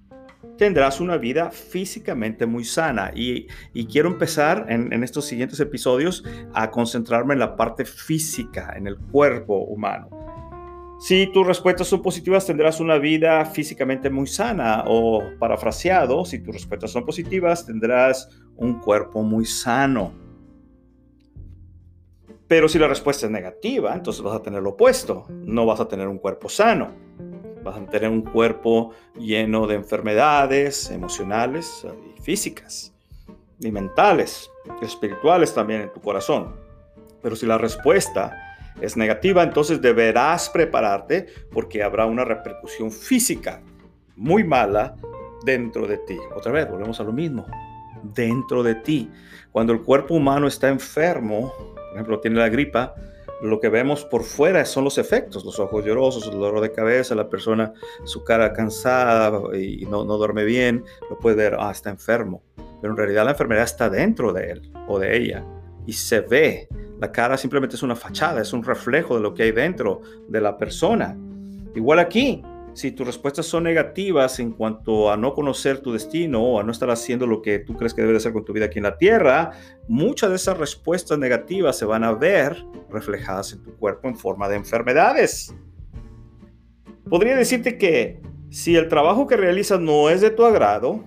tendrás 0.62 1.02
una 1.02 1.17
vida 1.17 1.50
físicamente 1.50 2.45
muy 2.45 2.65
sana. 2.65 3.12
Y, 3.15 3.47
quiero 3.91 4.10
empezar 4.10 4.67
en, 4.69 4.93
en 4.93 5.04
estos 5.04 5.26
siguientes 5.26 5.60
episodios 5.60 6.24
a 6.54 6.69
concentrarme 6.69 7.34
en 7.34 7.39
la 7.39 7.56
parte 7.56 7.84
física, 7.84 8.71
en 8.78 8.86
el 8.86 8.95
cuerpo 8.95 9.58
humano. 9.58 10.08
Si 11.00 11.26
tus 11.34 11.47
respuestas 11.47 11.88
son 11.88 12.04
positivas, 12.04 12.45
tendrás 12.45 12.80
una 12.80 13.00
vida 13.00 13.43
físicamente 13.43 14.12
muy 14.12 14.28
sana. 14.28 14.84
O 14.86 15.24
parafraseado, 15.39 16.26
si 16.26 16.38
tus 16.38 16.54
respuestas 16.54 16.91
son 16.91 17.08
positivas, 17.08 17.65
tendrás 17.65 18.30
un 18.56 18.80
cuerpo 18.82 19.24
muy 19.24 19.45
sano. 19.47 20.13
Pero 22.47 22.69
si 22.69 22.78
la 22.78 22.88
respuesta 22.88 23.26
es 23.26 23.32
negativa, 23.32 23.95
entonces 23.95 24.21
vas 24.21 24.36
a 24.36 24.43
tener 24.43 24.62
lo 24.62 24.71
opuesto. 24.71 25.26
No 25.28 25.65
vas 25.65 25.80
a 25.80 25.88
tener 25.88 26.08
un 26.08 26.19
cuerpo 26.19 26.50
sano. 26.50 26.93
Vas 27.63 27.78
a 27.78 27.86
tener 27.86 28.10
un 28.10 28.21
cuerpo 28.21 28.91
lleno 29.17 29.67
de 29.67 29.76
enfermedades 29.76 30.89
emocionales 30.89 31.86
y 32.15 32.21
físicas, 32.21 32.93
y 33.60 33.71
mentales, 33.71 34.50
espirituales 34.82 35.54
también 35.54 35.82
en 35.82 35.93
tu 35.93 36.02
corazón. 36.02 36.56
Pero 37.21 37.36
si 37.36 37.45
la 37.45 37.58
respuesta 37.58 38.56
es 38.82 38.97
negativa, 38.97 39.43
entonces 39.43 39.82
deberás 39.82 40.50
prepararte 40.50 41.28
porque 41.52 41.84
habrá 41.84 42.06
una 42.06 42.26
repercusión 42.26 42.91
física 42.91 43.62
muy 44.15 44.43
mala 44.43 44.95
dentro 45.45 45.88
de 45.88 45.97
ti. 46.00 46.17
Otra 46.36 46.52
vez, 46.52 46.69
volvemos 46.69 47.00
a 47.00 47.04
lo 47.04 47.12
mismo. 47.12 47.45
Dentro 48.04 48.63
de 48.63 48.76
ti. 48.76 49.10
Cuando 49.52 49.74
el 49.74 49.82
cuerpo 49.82 50.15
humano 50.15 50.47
está 50.47 50.69
enfermo, 50.69 51.54
por 51.76 51.93
ejemplo, 51.93 52.19
tiene 52.19 52.39
la 52.39 52.50
gripa, 52.50 52.95
lo 53.41 53.60
que 53.60 53.69
vemos 53.69 54.06
por 54.06 54.23
fuera 54.23 54.65
son 54.65 54.84
los 54.84 54.97
efectos, 54.97 55.43
los 55.45 55.60
ojos 55.60 55.84
llorosos, 55.84 56.25
el 56.27 56.34
dolor 56.34 56.62
de 56.62 56.71
cabeza, 56.71 57.15
la 57.15 57.30
persona, 57.30 57.73
su 58.04 58.23
cara 58.23 58.54
cansada 58.54 59.32
y 59.58 59.86
no, 59.86 60.06
no 60.06 60.17
duerme 60.17 60.43
bien, 60.43 60.84
lo 61.10 61.17
puede 61.17 61.36
ver, 61.36 61.58
ah, 61.60 61.71
está 61.71 61.89
enfermo. 61.89 62.43
Pero 62.82 62.93
en 62.93 62.97
realidad 62.97 63.25
la 63.25 63.32
enfermedad 63.32 63.63
está 63.63 63.89
dentro 63.89 64.32
de 64.34 64.51
él 64.51 64.71
o 64.88 64.99
de 64.99 65.17
ella 65.17 65.45
y 65.86 65.93
se 65.93 66.21
ve. 66.21 66.67
La 66.99 67.12
cara 67.12 67.38
simplemente 67.38 67.75
es 67.75 67.84
una 67.84 67.95
fachada, 67.95 68.41
es 68.41 68.54
un 68.54 68.63
reflejo 68.63 69.15
de 69.15 69.21
lo 69.21 69.34
que 69.34 69.43
hay 69.43 69.51
dentro 69.51 70.01
de 70.27 70.39
la 70.39 70.58
persona. 70.58 71.17
Igual 71.73 71.99
aquí, 71.99 72.43
si 72.73 72.91
tus 72.91 73.05
respuestas 73.05 73.45
son 73.45 73.63
negativas 73.63 74.39
en 74.39 74.51
cuanto 74.51 75.12
a 75.12 75.17
no 75.17 75.34
conocer 75.34 75.79
tu 75.79 75.91
destino 75.91 76.41
o 76.41 76.60
a 76.60 76.63
no 76.63 76.71
estar 76.71 76.89
haciendo 76.89 77.27
lo 77.27 77.41
que 77.41 77.60
tú 77.60 77.75
crees 77.75 77.93
que 77.93 78.01
debe 78.01 78.17
hacer 78.17 78.34
con 78.34 78.45
tu 78.45 78.53
vida 78.53 78.65
aquí 78.65 78.79
en 78.79 78.84
la 78.84 78.97
tierra, 78.97 79.51
muchas 79.88 80.29
de 80.29 80.38
esas 80.38 80.57
respuestas 80.57 81.17
negativas 81.17 81.77
se 81.77 81.86
van 81.86 82.03
a 82.03 82.13
ver 82.13 82.65
reflejadas 82.89 83.53
en 83.53 83.63
tu 83.63 83.75
cuerpo 83.75 84.07
en 84.07 84.15
forma 84.15 84.47
de 84.47 84.55
enfermedades. 84.55 85.53
Podría 87.10 87.36
decirte 87.36 87.77
que 87.77 88.21
si 88.49 88.75
el 88.75 88.88
trabajo 88.88 89.27
que 89.27 89.36
realizas 89.36 89.79
no 89.79 90.10
es 90.10 90.21
de 90.21 90.29
tu 90.29 90.45
agrado, 90.45 91.03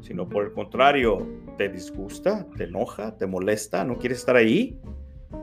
sino 0.00 0.28
por 0.28 0.44
el 0.44 0.52
contrario, 0.52 1.26
te 1.56 1.68
disgusta, 1.68 2.46
te 2.56 2.64
enoja, 2.64 3.16
te 3.16 3.26
molesta, 3.26 3.84
no 3.84 3.98
quieres 3.98 4.18
estar 4.18 4.36
ahí, 4.36 4.78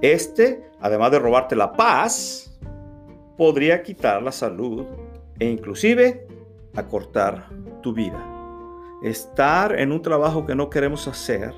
este, 0.01 0.63
además 0.79 1.11
de 1.11 1.19
robarte 1.19 1.55
la 1.55 1.73
paz, 1.73 2.59
podría 3.37 3.83
quitar 3.83 4.21
la 4.21 4.31
salud 4.31 4.85
e 5.39 5.49
inclusive 5.49 6.27
acortar 6.75 7.49
tu 7.81 7.93
vida. 7.93 8.23
Estar 9.03 9.79
en 9.79 9.91
un 9.91 10.01
trabajo 10.01 10.45
que 10.45 10.55
no 10.55 10.69
queremos 10.69 11.07
hacer 11.07 11.53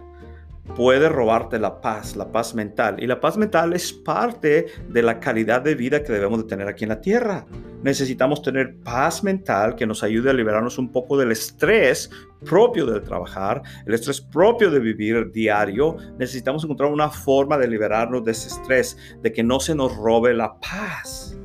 puede 0.75 1.07
robarte 1.09 1.59
la 1.59 1.79
paz, 1.81 2.15
la 2.15 2.31
paz 2.31 2.53
mental. 2.53 3.01
Y 3.01 3.07
la 3.07 3.19
paz 3.19 3.37
mental 3.37 3.73
es 3.73 3.93
parte 3.93 4.67
de 4.89 5.01
la 5.01 5.19
calidad 5.19 5.61
de 5.61 5.75
vida 5.75 6.03
que 6.03 6.11
debemos 6.11 6.39
de 6.39 6.45
tener 6.45 6.67
aquí 6.67 6.83
en 6.83 6.89
la 6.89 7.01
tierra. 7.01 7.45
Necesitamos 7.83 8.41
tener 8.41 8.75
paz 8.83 9.23
mental 9.23 9.75
que 9.75 9.85
nos 9.85 10.03
ayude 10.03 10.29
a 10.29 10.33
liberarnos 10.33 10.77
un 10.77 10.91
poco 10.91 11.17
del 11.17 11.31
estrés 11.31 12.09
propio 12.43 12.85
del 12.85 13.01
trabajar, 13.01 13.61
el 13.85 13.93
estrés 13.93 14.19
propio 14.19 14.69
de 14.69 14.79
vivir 14.79 15.31
diario. 15.31 15.95
Necesitamos 16.17 16.63
encontrar 16.63 16.91
una 16.91 17.09
forma 17.09 17.57
de 17.57 17.67
liberarnos 17.67 18.25
de 18.25 18.31
ese 18.31 18.49
estrés, 18.49 18.97
de 19.21 19.31
que 19.31 19.43
no 19.43 19.59
se 19.59 19.73
nos 19.73 19.95
robe 19.95 20.33
la 20.33 20.59
paz 20.59 21.37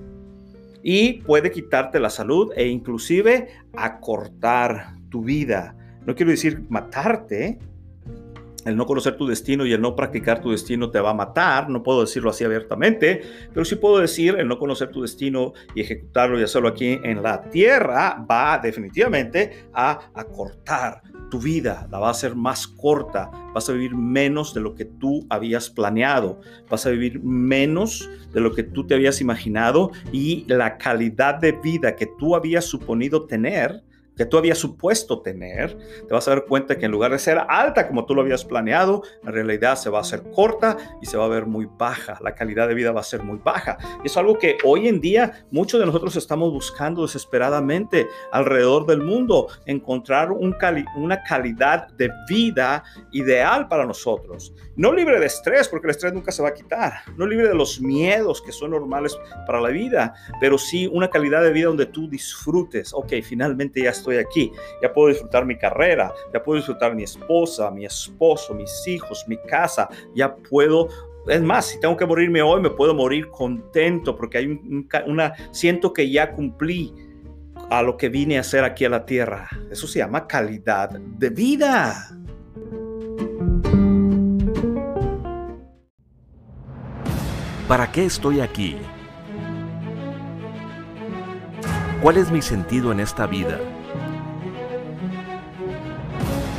y 0.83 1.15
puede 1.23 1.51
quitarte 1.51 2.01
la 2.01 2.11
salud 2.11 2.53
e 2.57 2.67
inclusive 2.67 3.49
acortar 3.77 4.97
tu 5.11 5.23
vida. 5.23 5.77
No 6.07 6.15
quiero 6.15 6.31
decir 6.31 6.65
matarte, 6.69 7.59
el 8.65 8.77
no 8.77 8.87
conocer 8.87 9.17
tu 9.17 9.27
destino 9.27 9.67
y 9.67 9.73
el 9.73 9.81
no 9.81 9.97
practicar 9.97 10.41
tu 10.41 10.51
destino 10.51 10.91
te 10.91 11.01
va 11.01 11.11
a 11.11 11.15
matar, 11.15 11.69
no 11.69 11.83
puedo 11.83 12.03
decirlo 12.03 12.31
así 12.31 12.45
abiertamente, 12.45 13.23
pero 13.53 13.65
sí 13.65 13.77
puedo 13.77 13.99
decir 13.99 14.37
el 14.39 14.49
no 14.49 14.59
conocer 14.59 14.91
tu 14.91 15.03
destino 15.03 15.53
y 15.75 15.81
ejecutarlo 15.81 16.39
y 16.39 16.45
hacerlo 16.45 16.69
aquí 16.69 16.99
en 17.03 17.23
la 17.23 17.43
tierra 17.43 18.25
va 18.31 18.59
definitivamente 18.59 19.67
a 19.73 20.11
acortar 20.15 21.03
tu 21.33 21.39
vida, 21.39 21.89
la 21.91 21.99
va 21.99 22.09
a 22.09 22.11
hacer 22.11 22.37
más 22.37 22.67
corta, 22.67 23.31
vas 23.55 23.67
a 23.67 23.73
vivir 23.73 23.95
menos 23.95 24.53
de 24.53 24.61
lo 24.61 24.75
que 24.75 24.85
tú 24.85 25.27
habías 25.31 25.71
planeado, 25.71 26.43
vas 26.69 26.85
a 26.85 26.91
vivir 26.91 27.23
menos 27.23 28.11
de 28.35 28.41
lo 28.43 28.53
que 28.53 28.63
tú 28.63 28.87
te 28.87 28.93
habías 28.93 29.23
imaginado 29.23 29.93
y 30.13 30.45
la 30.47 30.77
calidad 30.77 31.37
de 31.37 31.53
vida 31.53 31.97
que 31.97 32.07
tú 32.19 32.37
habías 32.37 32.67
suponido 32.67 33.25
tener 33.25 33.83
que 34.23 34.27
tú 34.27 34.39
habías 34.39 34.59
supuesto 34.59 35.21
tener, 35.21 35.77
te 36.07 36.15
vas 36.15 36.29
a 36.29 36.31
dar 36.31 36.45
cuenta 36.45 36.79
que 36.79 36.87
en 36.87 36.93
lugar 36.93 37.11
de 37.11 37.19
ser 37.19 37.41
alta 37.49 37.89
como 37.89 38.07
tú 38.07 38.15
lo 38.15 38.23
habías 38.23 38.45
planeado, 38.45 39.03
en 39.25 39.33
realidad 39.33 39.75
se 39.75 39.91
va 39.91 39.99
a 39.99 40.03
hacer 40.03 40.23
corta 40.33 40.77
y 41.01 41.07
se 41.07 41.17
va 41.17 41.25
a 41.25 41.29
ver 41.29 41.47
muy 41.47 41.69
baja. 41.77 42.19
La 42.21 42.37
calidad 42.37 42.69
de 42.69 42.75
vida 42.75 42.93
va 42.93 43.01
a 43.01 43.05
ser 43.05 43.25
muy 43.25 43.41
baja. 43.43 43.79
Y 44.05 44.07
es 44.07 44.17
algo 44.17 44.39
que 44.39 44.59
hoy 44.63 44.87
en 44.87 45.01
día 45.01 45.45
muchos 45.51 45.81
de 45.81 45.87
nosotros 45.87 46.15
estamos 46.15 46.53
buscando 46.53 47.03
desesperadamente 47.03 48.07
alrededor 48.31 48.87
del 48.87 49.03
mundo, 49.03 49.49
encontrar 49.67 50.31
un 50.31 50.53
una 50.97 51.23
calidad 51.25 51.89
de 51.95 52.11
vida 52.29 52.85
ideal 53.11 53.67
para 53.67 53.85
nosotros. 53.85 54.55
No 54.77 54.93
libre 54.93 55.19
de 55.19 55.27
estrés, 55.27 55.69
porque 55.69 55.87
el 55.87 55.91
estrés 55.91 56.13
nunca 56.13 56.31
se 56.31 56.43
va 56.43 56.51
a 56.51 56.55
quitar. 56.55 56.93
No 57.17 57.27
libre 57.27 57.49
de 57.49 57.55
los 57.55 57.81
miedos 57.81 58.41
que 58.41 58.53
son 58.53 58.71
normales 58.71 59.19
para 59.47 59.61
la 59.61 59.71
vida, 59.71 60.15
pero 60.41 60.59
sí 60.59 60.87
una 60.87 61.11
calidad 61.11 61.43
de 61.43 61.53
vida 61.53 61.67
donde 61.67 61.87
tú 61.87 62.09
disfrutes. 62.09 62.93
Ok, 62.95 63.15
finalmente 63.23 63.83
ya 63.83 63.91
estoy 63.91 64.12
aquí, 64.21 64.53
ya 64.81 64.93
puedo 64.93 65.09
disfrutar 65.09 65.45
mi 65.45 65.57
carrera, 65.57 66.13
ya 66.33 66.43
puedo 66.43 66.57
disfrutar 66.57 66.95
mi 66.95 67.03
esposa, 67.03 67.71
mi 67.71 67.85
esposo, 67.85 68.55
mis 68.55 68.87
hijos, 68.87 69.25
mi 69.27 69.37
casa, 69.39 69.89
ya 70.15 70.35
puedo 70.35 70.89
es 71.29 71.41
más, 71.41 71.67
si 71.67 71.79
tengo 71.79 71.97
que 71.97 72.05
morirme 72.05 72.43
hoy, 72.43 72.61
me 72.61 72.71
puedo 72.71 72.95
morir 72.95 73.29
contento 73.29 74.17
porque 74.17 74.39
hay 74.39 74.61
una, 75.07 75.33
siento 75.53 75.93
que 75.93 76.11
ya 76.11 76.33
cumplí 76.33 76.93
a 77.71 77.83
lo 77.83 77.97
que 77.97 78.09
vine 78.09 78.39
a 78.39 78.41
hacer 78.41 78.65
aquí 78.65 78.85
a 78.85 78.89
la 78.89 79.07
tierra. 79.07 79.49
Eso 79.71 79.87
se 79.87 80.01
llama 80.01 80.27
calidad 80.27 80.91
de 80.91 81.31
vida. 81.31 82.09
¿Para 87.69 87.91
qué 87.91 88.05
estoy 88.05 88.41
aquí? 88.41 88.77
¿Cuál 92.03 92.17
es 92.17 92.31
mi 92.31 92.43
sentido 92.43 92.91
en 92.91 93.01
esta 93.01 93.27
vida? 93.27 93.59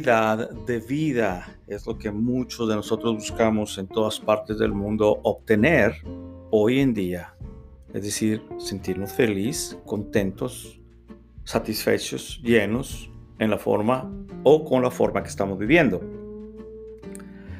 De 0.00 0.80
vida 0.88 1.58
es 1.66 1.86
lo 1.86 1.98
que 1.98 2.10
muchos 2.10 2.68
de 2.68 2.74
nosotros 2.74 3.14
buscamos 3.14 3.76
en 3.78 3.86
todas 3.86 4.18
partes 4.18 4.58
del 4.58 4.72
mundo 4.72 5.20
obtener 5.22 5.94
hoy 6.50 6.80
en 6.80 6.94
día. 6.94 7.34
Es 7.92 8.02
decir, 8.02 8.42
sentirnos 8.58 9.12
felices, 9.12 9.78
contentos, 9.84 10.80
satisfechos, 11.44 12.40
llenos 12.42 13.10
en 13.38 13.50
la 13.50 13.58
forma 13.58 14.10
o 14.44 14.64
con 14.64 14.82
la 14.82 14.90
forma 14.90 15.22
que 15.22 15.28
estamos 15.28 15.58
viviendo. 15.58 16.00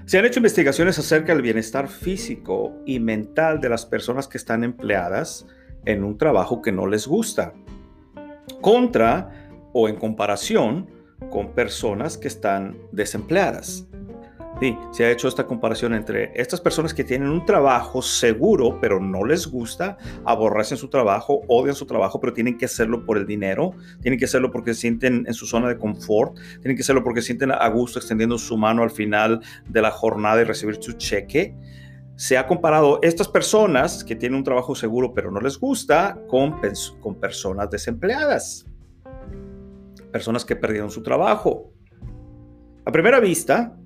Se 0.06 0.18
han 0.18 0.24
hecho 0.24 0.40
investigaciones 0.40 0.98
acerca 0.98 1.32
del 1.32 1.42
bienestar 1.42 1.88
físico 1.88 2.72
y 2.86 2.98
mental 2.98 3.60
de 3.60 3.68
las 3.68 3.84
personas 3.84 4.26
que 4.26 4.38
están 4.38 4.64
empleadas 4.64 5.46
en 5.84 6.02
un 6.02 6.16
trabajo 6.16 6.62
que 6.62 6.72
no 6.72 6.86
les 6.86 7.06
gusta, 7.06 7.52
contra 8.60 9.50
o 9.72 9.88
en 9.88 9.96
comparación 9.96 11.01
con 11.30 11.52
personas 11.52 12.16
que 12.18 12.28
están 12.28 12.76
desempleadas. 12.92 13.86
Sí, 14.62 14.78
se 14.92 15.04
ha 15.04 15.10
hecho 15.10 15.26
esta 15.26 15.44
comparación 15.44 15.92
entre 15.92 16.30
estas 16.40 16.60
personas 16.60 16.94
que 16.94 17.02
tienen 17.02 17.30
un 17.30 17.44
trabajo 17.44 18.00
seguro, 18.00 18.78
pero 18.80 19.00
no 19.00 19.24
les 19.24 19.48
gusta, 19.48 19.98
aborrecen 20.24 20.78
su 20.78 20.88
trabajo, 20.88 21.40
odian 21.48 21.74
su 21.74 21.84
trabajo, 21.84 22.20
pero 22.20 22.32
tienen 22.32 22.56
que 22.58 22.66
hacerlo 22.66 23.04
por 23.04 23.18
el 23.18 23.26
dinero, 23.26 23.72
tienen 24.02 24.20
que 24.20 24.26
hacerlo 24.26 24.52
porque 24.52 24.72
se 24.74 24.82
sienten 24.82 25.24
en 25.26 25.34
su 25.34 25.46
zona 25.46 25.68
de 25.68 25.78
confort, 25.78 26.36
tienen 26.60 26.76
que 26.76 26.82
hacerlo 26.82 27.02
porque 27.02 27.22
se 27.22 27.28
sienten 27.28 27.50
a 27.50 27.68
gusto 27.70 27.98
extendiendo 27.98 28.38
su 28.38 28.56
mano 28.56 28.84
al 28.84 28.92
final 28.92 29.40
de 29.68 29.82
la 29.82 29.90
jornada 29.90 30.40
y 30.40 30.44
recibir 30.44 30.76
su 30.80 30.92
cheque. 30.92 31.56
Se 32.14 32.38
ha 32.38 32.46
comparado 32.46 33.00
estas 33.02 33.26
personas 33.26 34.04
que 34.04 34.14
tienen 34.14 34.36
un 34.36 34.44
trabajo 34.44 34.76
seguro, 34.76 35.12
pero 35.12 35.32
no 35.32 35.40
les 35.40 35.58
gusta, 35.58 36.20
con, 36.28 36.60
con 37.00 37.16
personas 37.16 37.68
desempleadas 37.68 38.66
personas 40.12 40.44
que 40.44 40.54
perdieron 40.54 40.90
su 40.90 41.02
trabajo. 41.02 41.72
A 42.84 42.92
primera 42.92 43.18
vista, 43.18 43.76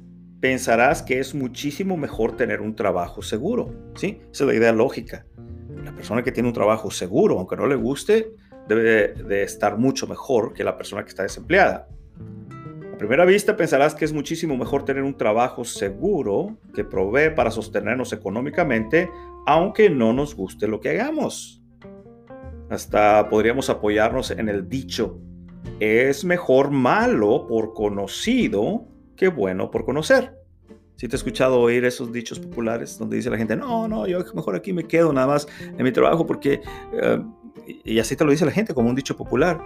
pensarás 0.40 1.02
que 1.02 1.18
es 1.18 1.34
muchísimo 1.34 1.96
mejor 1.96 2.36
tener 2.36 2.60
un 2.60 2.74
trabajo 2.74 3.22
seguro. 3.22 3.72
¿sí? 3.94 4.20
Esa 4.32 4.44
es 4.44 4.48
la 4.48 4.54
idea 4.54 4.72
lógica. 4.72 5.26
La 5.84 5.94
persona 5.94 6.22
que 6.22 6.32
tiene 6.32 6.48
un 6.48 6.54
trabajo 6.54 6.90
seguro, 6.90 7.38
aunque 7.38 7.56
no 7.56 7.66
le 7.66 7.76
guste, 7.76 8.34
debe 8.68 9.14
de 9.14 9.42
estar 9.42 9.78
mucho 9.78 10.06
mejor 10.06 10.52
que 10.52 10.64
la 10.64 10.76
persona 10.76 11.02
que 11.04 11.10
está 11.10 11.22
desempleada. 11.22 11.88
A 12.92 12.98
primera 12.98 13.24
vista 13.26 13.56
pensarás 13.56 13.94
que 13.94 14.04
es 14.04 14.12
muchísimo 14.12 14.56
mejor 14.56 14.84
tener 14.84 15.02
un 15.02 15.16
trabajo 15.16 15.64
seguro 15.64 16.56
que 16.74 16.82
provee 16.82 17.30
para 17.34 17.50
sostenernos 17.50 18.12
económicamente, 18.12 19.10
aunque 19.46 19.90
no 19.90 20.12
nos 20.12 20.34
guste 20.34 20.66
lo 20.66 20.80
que 20.80 20.90
hagamos. 20.90 21.62
Hasta 22.70 23.28
podríamos 23.28 23.68
apoyarnos 23.70 24.30
en 24.30 24.48
el 24.48 24.68
dicho, 24.68 25.20
es 25.80 26.24
mejor 26.24 26.70
malo 26.70 27.46
por 27.46 27.74
conocido 27.74 28.86
que 29.16 29.28
bueno 29.28 29.70
por 29.70 29.84
conocer. 29.84 30.34
Si 30.96 31.08
te 31.08 31.16
he 31.16 31.18
escuchado 31.18 31.60
oír 31.60 31.84
esos 31.84 32.10
dichos 32.10 32.38
populares 32.38 32.98
donde 32.98 33.16
dice 33.16 33.28
la 33.28 33.36
gente, 33.36 33.54
no, 33.54 33.86
no, 33.86 34.06
yo 34.06 34.18
mejor 34.34 34.56
aquí 34.56 34.72
me 34.72 34.84
quedo 34.84 35.12
nada 35.12 35.26
más 35.26 35.46
en 35.60 35.82
mi 35.82 35.92
trabajo 35.92 36.26
porque, 36.26 36.62
eh, 36.92 37.22
y 37.84 37.98
así 37.98 38.16
te 38.16 38.24
lo 38.24 38.30
dice 38.30 38.46
la 38.46 38.52
gente 38.52 38.72
como 38.72 38.88
un 38.88 38.94
dicho 38.94 39.16
popular, 39.16 39.60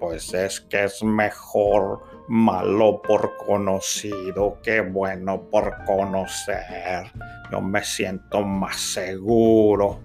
pues 0.00 0.32
es 0.32 0.60
que 0.60 0.84
es 0.84 1.02
mejor 1.02 2.00
malo 2.28 3.02
por 3.02 3.36
conocido 3.36 4.58
que 4.62 4.80
bueno 4.80 5.42
por 5.50 5.84
conocer. 5.84 7.10
Yo 7.50 7.60
me 7.60 7.82
siento 7.82 8.42
más 8.42 8.76
seguro. 8.76 10.00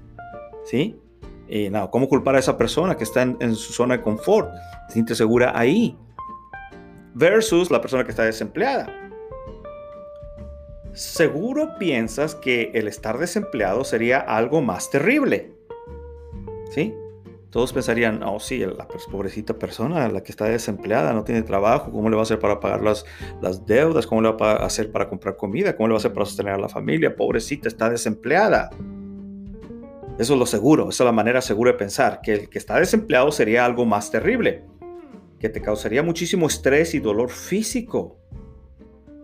¿Sí? 0.66 0.98
No, 1.72 1.92
¿cómo 1.92 2.10
culpar 2.10 2.36
a 2.36 2.40
esa 2.40 2.58
persona 2.58 2.98
que 2.98 3.04
está 3.04 3.22
en, 3.22 3.38
en 3.40 3.56
su 3.56 3.74
zona 3.74 3.98
de 3.98 4.04
confort? 4.04 4.50
Se 4.88 4.94
siente 4.94 5.14
segura 5.14 5.52
ahí. 5.56 5.96
Versus 7.14 7.70
la 7.70 7.80
persona 7.80 8.04
que 8.04 8.10
está 8.10 8.24
desempleada. 8.24 8.88
Seguro 10.94 11.78
piensas 11.80 12.36
que 12.36 12.72
el 12.74 12.88
estar 12.88 13.18
desempleado 13.18 13.84
sería 13.84 14.20
algo 14.20 14.62
más 14.62 14.90
terrible. 14.92 15.52
¿Sí? 16.72 16.94
Todos 17.50 17.72
pensarían, 17.72 18.24
oh 18.24 18.40
sí, 18.40 18.66
la 18.66 18.88
pobrecita 19.12 19.54
persona, 19.60 20.08
la 20.10 20.24
que 20.24 20.32
está 20.32 20.46
desempleada, 20.46 21.14
no 21.14 21.24
tiene 21.24 21.44
trabajo, 21.44 21.92
¿cómo 21.92 22.10
le 22.10 22.16
va 22.16 22.22
a 22.22 22.24
hacer 22.24 22.40
para 22.40 22.60
pagar 22.60 22.82
las, 22.82 23.06
las 23.44 23.68
deudas? 23.68 24.08
¿Cómo 24.08 24.24
le 24.24 24.32
va 24.32 24.54
a 24.54 24.66
hacer 24.66 24.92
para 24.92 25.08
comprar 25.08 25.38
comida? 25.38 25.76
¿Cómo 25.76 25.88
le 25.88 25.94
va 25.94 25.98
a 25.98 26.00
hacer 26.00 26.14
para 26.14 26.26
sostener 26.26 26.54
a 26.54 26.58
la 26.58 26.70
familia? 26.70 27.16
Pobrecita, 27.16 27.68
está 27.68 27.92
desempleada. 27.92 28.72
Eso 30.20 30.34
es 30.34 30.40
lo 30.40 30.46
seguro, 30.46 30.90
esa 30.90 31.04
es 31.04 31.06
la 31.06 31.12
manera 31.12 31.42
segura 31.42 31.72
de 31.72 31.78
pensar, 31.78 32.22
que 32.22 32.34
el 32.34 32.50
que 32.50 32.60
está 32.60 32.80
desempleado 32.80 33.32
sería 33.32 33.66
algo 33.66 33.86
más 33.86 34.12
terrible, 34.12 34.64
que 35.40 35.50
te 35.50 35.62
causaría 35.62 36.04
muchísimo 36.04 36.46
estrés 36.46 36.94
y 36.94 37.00
dolor 37.00 37.32
físico. 37.32 38.20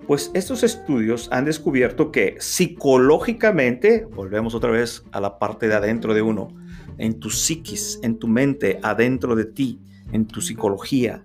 Pues 0.08 0.32
estos 0.34 0.64
estudios 0.64 1.30
han 1.32 1.46
descubierto 1.46 2.12
que 2.12 2.38
psicológicamente, 2.40 4.06
volvemos 4.06 4.56
otra 4.56 4.72
vez 4.72 5.04
a 5.12 5.22
la 5.22 5.38
parte 5.38 5.68
de 5.68 5.76
adentro 5.76 6.16
de 6.16 6.24
uno, 6.24 6.48
en 6.98 7.20
tu 7.20 7.30
psiquis, 7.30 8.00
en 8.02 8.18
tu 8.18 8.28
mente, 8.28 8.80
adentro 8.82 9.36
de 9.36 9.46
ti, 9.46 9.80
en 10.12 10.26
tu 10.26 10.42
psicología. 10.42 11.24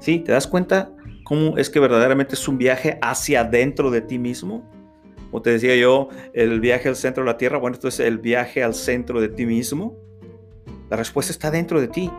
¿Sí? 0.00 0.20
¿Te 0.20 0.32
das 0.32 0.46
cuenta 0.46 0.90
cómo 1.24 1.58
es 1.58 1.68
que 1.68 1.80
verdaderamente 1.80 2.34
es 2.34 2.48
un 2.48 2.56
viaje 2.56 2.98
hacia 3.02 3.42
adentro 3.42 3.90
de 3.90 4.00
ti 4.00 4.18
mismo? 4.18 4.68
Como 5.32 5.40
te 5.40 5.48
decía 5.48 5.74
yo, 5.76 6.10
el 6.34 6.60
viaje 6.60 6.90
al 6.90 6.94
centro 6.94 7.24
de 7.24 7.30
la 7.30 7.38
Tierra, 7.38 7.56
bueno, 7.56 7.72
esto 7.72 7.88
es 7.88 8.00
el 8.00 8.18
viaje 8.18 8.62
al 8.62 8.74
centro 8.74 9.18
de 9.18 9.30
ti 9.30 9.46
mismo. 9.46 9.96
La 10.90 10.98
respuesta 10.98 11.32
está 11.32 11.50
dentro 11.50 11.80
de 11.80 11.88
ti. 11.88 12.10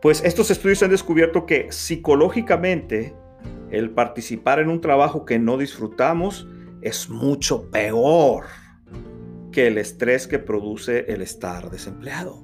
Pues 0.00 0.24
estos 0.24 0.50
estudios 0.50 0.82
han 0.82 0.90
descubierto 0.90 1.46
que 1.46 1.70
psicológicamente 1.70 3.14
el 3.70 3.90
participar 3.90 4.58
en 4.58 4.68
un 4.68 4.80
trabajo 4.80 5.24
que 5.24 5.38
no 5.38 5.58
disfrutamos 5.58 6.48
es 6.80 7.08
mucho 7.08 7.70
peor 7.70 8.46
que 9.52 9.68
el 9.68 9.78
estrés 9.78 10.26
que 10.26 10.40
produce 10.40 11.04
el 11.06 11.22
estar 11.22 11.70
desempleado. 11.70 12.42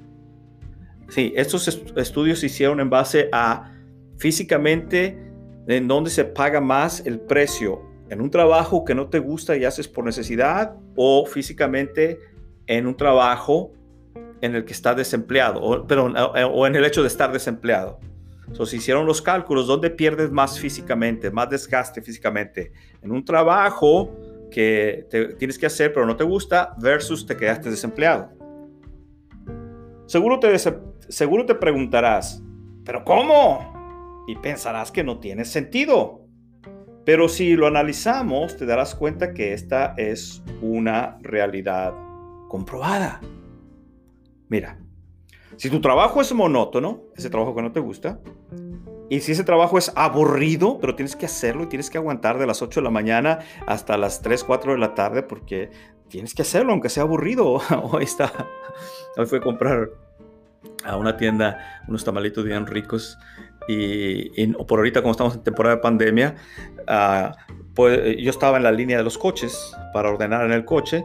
Sí, 1.08 1.32
estos 1.34 1.66
estudios 1.96 2.38
se 2.38 2.46
hicieron 2.46 2.78
en 2.78 2.90
base 2.90 3.28
a 3.32 3.74
físicamente 4.18 5.18
en 5.66 5.88
dónde 5.88 6.10
se 6.10 6.24
paga 6.24 6.60
más 6.60 7.04
el 7.04 7.18
precio, 7.18 7.87
en 8.10 8.20
un 8.20 8.30
trabajo 8.30 8.84
que 8.84 8.94
no 8.94 9.08
te 9.08 9.18
gusta 9.18 9.56
y 9.56 9.64
haces 9.64 9.88
por 9.88 10.04
necesidad 10.04 10.76
o 10.96 11.26
físicamente 11.26 12.18
en 12.66 12.86
un 12.86 12.96
trabajo 12.96 13.72
en 14.40 14.54
el 14.54 14.64
que 14.64 14.72
estás 14.72 14.96
desempleado, 14.96 15.60
o, 15.60 15.84
o 15.84 16.66
en 16.66 16.76
el 16.76 16.84
hecho 16.84 17.02
de 17.02 17.08
estar 17.08 17.32
desempleado. 17.32 17.98
Entonces, 18.46 18.78
hicieron 18.78 19.04
los 19.04 19.20
cálculos, 19.20 19.66
¿dónde 19.66 19.90
pierdes 19.90 20.30
más 20.30 20.58
físicamente, 20.58 21.30
más 21.30 21.50
desgaste 21.50 22.00
físicamente? 22.00 22.72
En 23.02 23.12
un 23.12 23.24
trabajo 23.24 24.16
que 24.50 25.06
tienes 25.38 25.58
que 25.58 25.66
hacer 25.66 25.92
pero 25.92 26.06
no 26.06 26.16
te 26.16 26.24
gusta 26.24 26.74
versus 26.78 27.26
te 27.26 27.36
quedaste 27.36 27.70
desempleado. 27.70 28.30
Seguro 30.06 30.40
te, 30.40 30.56
seguro 31.08 31.44
te 31.44 31.54
preguntarás, 31.54 32.42
¿pero 32.84 33.04
cómo? 33.04 34.24
Y 34.26 34.36
pensarás 34.36 34.90
que 34.90 35.04
no 35.04 35.20
tiene 35.20 35.44
sentido. 35.44 36.27
Pero 37.08 37.26
si 37.30 37.56
lo 37.56 37.66
analizamos, 37.66 38.58
te 38.58 38.66
darás 38.66 38.94
cuenta 38.94 39.32
que 39.32 39.54
esta 39.54 39.94
es 39.96 40.42
una 40.60 41.16
realidad 41.22 41.94
comprobada. 42.50 43.22
Mira, 44.50 44.78
si 45.56 45.70
tu 45.70 45.80
trabajo 45.80 46.20
es 46.20 46.30
monótono, 46.34 47.04
ese 47.16 47.30
trabajo 47.30 47.54
que 47.54 47.62
no 47.62 47.72
te 47.72 47.80
gusta, 47.80 48.20
y 49.08 49.20
si 49.20 49.32
ese 49.32 49.42
trabajo 49.42 49.78
es 49.78 49.90
aburrido, 49.96 50.76
pero 50.82 50.96
tienes 50.96 51.16
que 51.16 51.24
hacerlo 51.24 51.62
y 51.62 51.68
tienes 51.68 51.88
que 51.88 51.96
aguantar 51.96 52.38
de 52.38 52.46
las 52.46 52.60
8 52.60 52.80
de 52.80 52.84
la 52.84 52.90
mañana 52.90 53.38
hasta 53.66 53.96
las 53.96 54.20
3, 54.20 54.44
4 54.44 54.72
de 54.72 54.78
la 54.78 54.94
tarde 54.94 55.22
porque 55.22 55.70
tienes 56.08 56.34
que 56.34 56.42
hacerlo, 56.42 56.72
aunque 56.72 56.90
sea 56.90 57.04
aburrido. 57.04 57.62
Hoy, 57.90 58.04
está, 58.04 58.30
hoy 59.16 59.24
fui 59.24 59.38
a 59.38 59.40
comprar 59.40 59.88
a 60.84 60.96
una 60.98 61.16
tienda 61.16 61.82
unos 61.88 62.04
tamalitos 62.04 62.44
bien 62.44 62.66
ricos 62.66 63.16
y, 63.68 64.46
por 64.54 64.80
ahorita 64.80 65.02
como 65.02 65.12
estamos 65.12 65.34
en 65.34 65.42
temporada 65.44 65.76
de 65.76 65.82
pandemia, 65.82 66.36
uh, 66.88 67.32
yo 68.18 68.30
estaba 68.30 68.56
en 68.56 68.64
la 68.64 68.72
línea 68.72 68.96
de 68.98 69.04
los 69.04 69.18
coches 69.18 69.72
para 69.92 70.08
ordenar 70.10 70.44
en 70.44 70.52
el 70.52 70.64
coche 70.64 71.04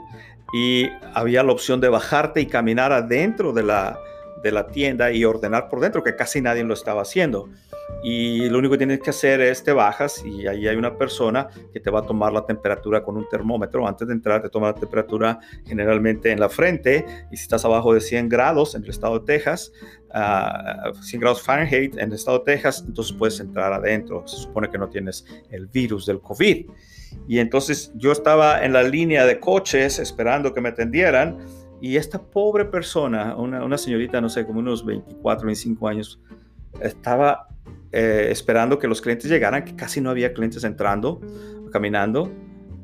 y 0.53 0.89
había 1.13 1.43
la 1.43 1.51
opción 1.51 1.81
de 1.81 1.89
bajarte 1.89 2.41
y 2.41 2.47
caminar 2.47 2.91
adentro 2.91 3.53
de 3.53 3.63
la, 3.63 3.99
de 4.43 4.51
la 4.51 4.67
tienda 4.67 5.11
y 5.11 5.23
ordenar 5.25 5.69
por 5.69 5.81
dentro, 5.81 6.03
que 6.03 6.15
casi 6.15 6.41
nadie 6.41 6.63
lo 6.63 6.73
estaba 6.73 7.03
haciendo 7.03 7.49
y 8.03 8.49
lo 8.49 8.59
único 8.59 8.73
que 8.73 8.79
tienes 8.79 8.99
que 8.99 9.11
hacer 9.11 9.39
es 9.39 9.63
te 9.63 9.71
bajas 9.71 10.23
y 10.25 10.45
ahí 10.45 10.67
hay 10.67 10.75
una 10.75 10.97
persona 10.97 11.47
que 11.71 11.79
te 11.79 11.89
va 11.89 11.99
a 11.99 12.01
tomar 12.05 12.33
la 12.33 12.45
temperatura 12.45 13.01
con 13.01 13.15
un 13.15 13.27
termómetro. 13.29 13.87
Antes 13.87 14.07
de 14.07 14.13
entrar 14.13 14.41
te 14.41 14.49
toma 14.49 14.67
la 14.67 14.75
temperatura 14.75 15.39
generalmente 15.65 16.31
en 16.31 16.39
la 16.39 16.49
frente 16.49 17.05
y 17.31 17.37
si 17.37 17.43
estás 17.43 17.63
abajo 17.63 17.93
de 17.93 18.01
100 18.01 18.27
grados 18.27 18.75
en 18.75 18.83
el 18.83 18.89
estado 18.89 19.19
de 19.19 19.25
Texas, 19.25 19.71
100 19.73 20.11
ah, 20.11 20.91
grados 21.13 21.41
Fahrenheit 21.41 21.95
en 21.97 22.09
el 22.09 22.13
estado 22.13 22.39
de 22.39 22.45
Texas, 22.45 22.83
entonces 22.85 23.15
puedes 23.17 23.39
entrar 23.39 23.71
adentro. 23.71 24.27
Se 24.27 24.35
supone 24.35 24.69
que 24.69 24.77
no 24.77 24.89
tienes 24.89 25.25
el 25.49 25.67
virus 25.67 26.05
del 26.05 26.19
COVID. 26.19 26.69
Y 27.27 27.39
entonces 27.39 27.93
yo 27.95 28.11
estaba 28.11 28.65
en 28.65 28.73
la 28.73 28.83
línea 28.83 29.25
de 29.25 29.39
coches 29.39 29.99
esperando 29.99 30.53
que 30.53 30.59
me 30.59 30.69
atendieran 30.69 31.37
y 31.79 31.95
esta 31.95 32.21
pobre 32.21 32.65
persona, 32.65 33.35
una, 33.35 33.63
una 33.63 33.77
señorita, 33.77 34.19
no 34.19 34.29
sé, 34.29 34.45
como 34.45 34.59
unos 34.59 34.85
24, 34.85 35.45
25 35.45 35.87
años, 35.87 36.19
estaba 36.81 37.47
eh, 37.93 38.29
esperando 38.31 38.79
que 38.79 38.87
los 38.87 39.01
clientes 39.01 39.29
llegaran, 39.29 39.63
que 39.63 39.75
casi 39.75 40.01
no 40.01 40.09
había 40.09 40.33
clientes 40.33 40.63
entrando, 40.63 41.21
caminando, 41.71 42.31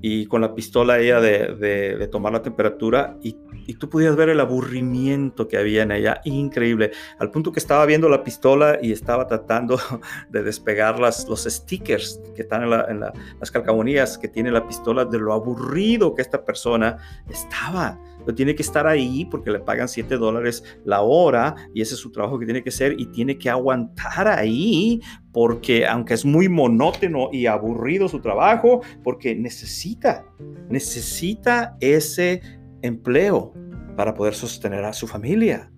y 0.01 0.27
con 0.27 0.41
la 0.41 0.53
pistola 0.53 0.99
ella 0.99 1.19
de, 1.19 2.07
tomar 2.11 2.31
la 2.31 2.41
temperatura, 2.41 3.17
y, 3.21 3.35
tú 3.79 3.87
podías 3.87 4.15
ver 4.15 4.29
el 4.29 4.39
aburrimiento 4.39 5.47
que 5.47 5.57
había 5.57 5.83
en 5.83 5.91
ella, 5.91 6.21
increíble, 6.25 6.91
al 7.19 7.29
punto 7.29 7.51
que 7.51 7.59
estaba 7.59 7.85
viendo 7.85 8.09
la 8.09 8.23
pistola 8.23 8.79
y 8.81 8.91
estaba 8.91 9.27
tratando 9.27 9.79
de 10.29 10.43
despegar 10.43 10.99
las, 10.99 11.27
los 11.27 11.43
stickers 11.43 12.19
que 12.35 12.43
están 12.43 12.63
en, 12.63 12.99
las 12.99 13.51
calcamonías 13.51 14.17
que 14.17 14.27
tiene 14.27 14.51
la 14.51 14.67
pistola, 14.67 15.05
de 15.05 15.19
lo 15.19 15.33
aburrido 15.33 16.15
que 16.15 16.21
esta 16.21 16.43
persona 16.43 16.97
estaba 17.29 17.99
tiene 18.33 18.55
que 18.55 18.61
estar 18.61 18.87
ahí 18.87 19.25
porque 19.25 19.51
le 19.51 19.59
pagan 19.59 19.87
7 19.87 20.17
dólares 20.17 20.63
la 20.85 21.01
hora 21.01 21.55
y 21.73 21.81
ese 21.81 21.95
es 21.95 21.99
su 21.99 22.11
trabajo 22.11 22.39
que 22.39 22.45
tiene 22.45 22.63
que 22.63 22.69
hacer 22.69 22.95
y 22.99 23.05
tiene 23.07 23.37
que 23.37 23.49
aguantar 23.49 24.27
ahí 24.27 24.99
porque 25.31 25.85
aunque 25.85 26.13
es 26.13 26.25
muy 26.25 26.49
monótono 26.49 27.29
y 27.31 27.45
aburrido 27.45 28.07
su 28.07 28.19
trabajo, 28.19 28.81
porque 29.03 29.35
necesita, 29.35 30.25
necesita 30.69 31.77
ese 31.79 32.41
empleo 32.81 33.53
para 33.95 34.13
poder 34.13 34.33
sostener 34.33 34.83
a 34.85 34.93
su 34.93 35.07
familia. 35.07 35.71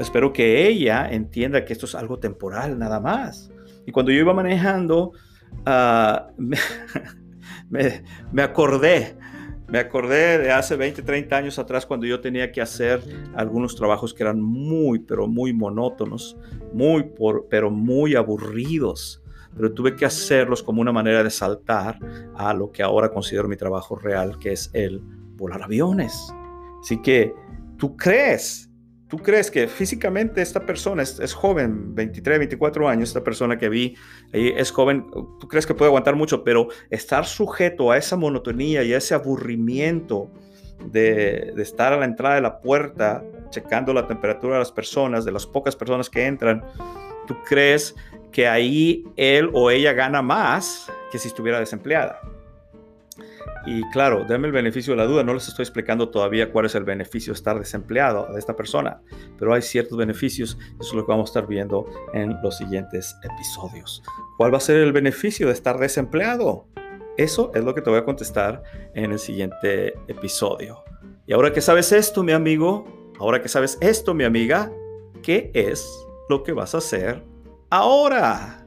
Espero 0.00 0.32
que 0.32 0.68
ella 0.68 1.08
entienda 1.10 1.64
que 1.64 1.72
esto 1.72 1.86
es 1.86 1.94
algo 1.94 2.18
temporal 2.18 2.78
nada 2.78 3.00
más. 3.00 3.50
Y 3.84 3.90
cuando 3.90 4.12
yo 4.12 4.20
iba 4.20 4.32
manejando, 4.32 5.12
ah, 5.66 6.28
me, 7.68 8.02
me 8.32 8.42
acordé 8.42 9.16
me 9.72 9.78
acordé 9.78 10.36
de 10.36 10.52
hace 10.52 10.76
20, 10.76 11.00
30 11.00 11.34
años 11.34 11.58
atrás 11.58 11.86
cuando 11.86 12.04
yo 12.04 12.20
tenía 12.20 12.52
que 12.52 12.60
hacer 12.60 13.00
algunos 13.34 13.74
trabajos 13.74 14.12
que 14.12 14.22
eran 14.22 14.38
muy, 14.38 14.98
pero 14.98 15.26
muy 15.26 15.54
monótonos, 15.54 16.36
muy, 16.74 17.04
por, 17.04 17.46
pero 17.48 17.70
muy 17.70 18.14
aburridos, 18.14 19.22
pero 19.56 19.72
tuve 19.72 19.96
que 19.96 20.04
hacerlos 20.04 20.62
como 20.62 20.82
una 20.82 20.92
manera 20.92 21.24
de 21.24 21.30
saltar 21.30 21.98
a 22.34 22.52
lo 22.52 22.70
que 22.70 22.82
ahora 22.82 23.08
considero 23.08 23.48
mi 23.48 23.56
trabajo 23.56 23.96
real, 23.96 24.38
que 24.38 24.52
es 24.52 24.68
el 24.74 25.00
volar 25.36 25.62
aviones. 25.62 26.30
Así 26.82 27.00
que 27.00 27.32
tú 27.78 27.96
crees, 27.96 28.70
tú 29.12 29.18
crees 29.18 29.50
que 29.50 29.68
físicamente 29.68 30.40
esta 30.40 30.64
persona 30.64 31.02
es, 31.02 31.34
joven, 31.34 31.94
23, 31.94 32.38
24 32.38 32.88
años, 32.88 33.10
esta 33.10 33.22
persona 33.22 33.58
que 33.58 33.68
vi 33.68 33.94
ahí 34.32 34.54
es 34.56 34.70
joven, 34.70 35.04
tú 35.38 35.46
crees 35.48 35.66
que 35.66 35.74
puede 35.74 35.90
aguantar 35.90 36.16
mucho, 36.16 36.42
pero 36.42 36.68
estar 36.88 37.26
sujeto 37.26 37.90
a 37.90 37.98
esa 37.98 38.16
monotonía 38.16 38.82
y 38.84 38.94
a 38.94 38.96
ese 38.96 39.12
aburrimiento 39.12 40.30
de, 40.86 41.52
de 41.54 41.62
estar 41.62 41.92
a 41.92 41.98
la 41.98 42.06
entrada 42.06 42.36
de 42.36 42.40
la 42.40 42.62
puerta 42.62 43.22
checando 43.50 43.92
la 43.92 44.08
temperatura 44.08 44.54
de 44.54 44.60
las 44.60 44.72
personas, 44.72 45.26
de 45.26 45.32
las 45.32 45.46
pocas 45.46 45.76
personas 45.76 46.08
que 46.08 46.24
entran, 46.24 46.64
tú 47.26 47.36
crees 47.46 47.94
que 48.32 48.48
ahí 48.48 49.04
él 49.16 49.50
o 49.52 49.70
ella 49.70 49.92
gana 49.92 50.22
más 50.22 50.90
que 51.10 51.18
si 51.18 51.28
estuviera 51.28 51.60
desempleada. 51.60 52.18
Y 53.64 53.82
claro, 53.90 54.24
denme 54.24 54.48
el 54.48 54.52
beneficio 54.52 54.92
de 54.92 54.96
la 54.96 55.06
duda, 55.06 55.22
no 55.22 55.34
les 55.34 55.46
estoy 55.46 55.62
explicando 55.62 56.08
todavía 56.08 56.50
cuál 56.50 56.66
es 56.66 56.74
el 56.74 56.84
beneficio 56.84 57.32
de 57.32 57.36
estar 57.36 57.58
desempleado 57.58 58.26
de 58.32 58.38
esta 58.38 58.56
persona, 58.56 59.00
pero 59.38 59.54
hay 59.54 59.62
ciertos 59.62 59.96
beneficios, 59.96 60.58
eso 60.80 60.90
es 60.90 60.94
lo 60.94 61.06
que 61.06 61.12
vamos 61.12 61.30
a 61.30 61.32
estar 61.32 61.46
viendo 61.46 61.86
en 62.12 62.36
los 62.42 62.56
siguientes 62.56 63.16
episodios. 63.22 64.02
¿Cuál 64.36 64.52
va 64.52 64.58
a 64.58 64.60
ser 64.60 64.78
el 64.78 64.92
beneficio 64.92 65.46
de 65.46 65.52
estar 65.52 65.78
desempleado? 65.78 66.66
Eso 67.16 67.52
es 67.54 67.62
lo 67.62 67.74
que 67.74 67.82
te 67.82 67.90
voy 67.90 68.00
a 68.00 68.04
contestar 68.04 68.62
en 68.94 69.12
el 69.12 69.18
siguiente 69.18 69.94
episodio. 70.08 70.82
Y 71.26 71.32
ahora 71.32 71.52
que 71.52 71.60
sabes 71.60 71.92
esto, 71.92 72.24
mi 72.24 72.32
amigo, 72.32 73.12
ahora 73.20 73.40
que 73.40 73.48
sabes 73.48 73.78
esto, 73.80 74.14
mi 74.14 74.24
amiga, 74.24 74.72
¿qué 75.22 75.50
es 75.54 75.88
lo 76.28 76.42
que 76.42 76.52
vas 76.52 76.74
a 76.74 76.78
hacer 76.78 77.22
ahora? 77.70 78.61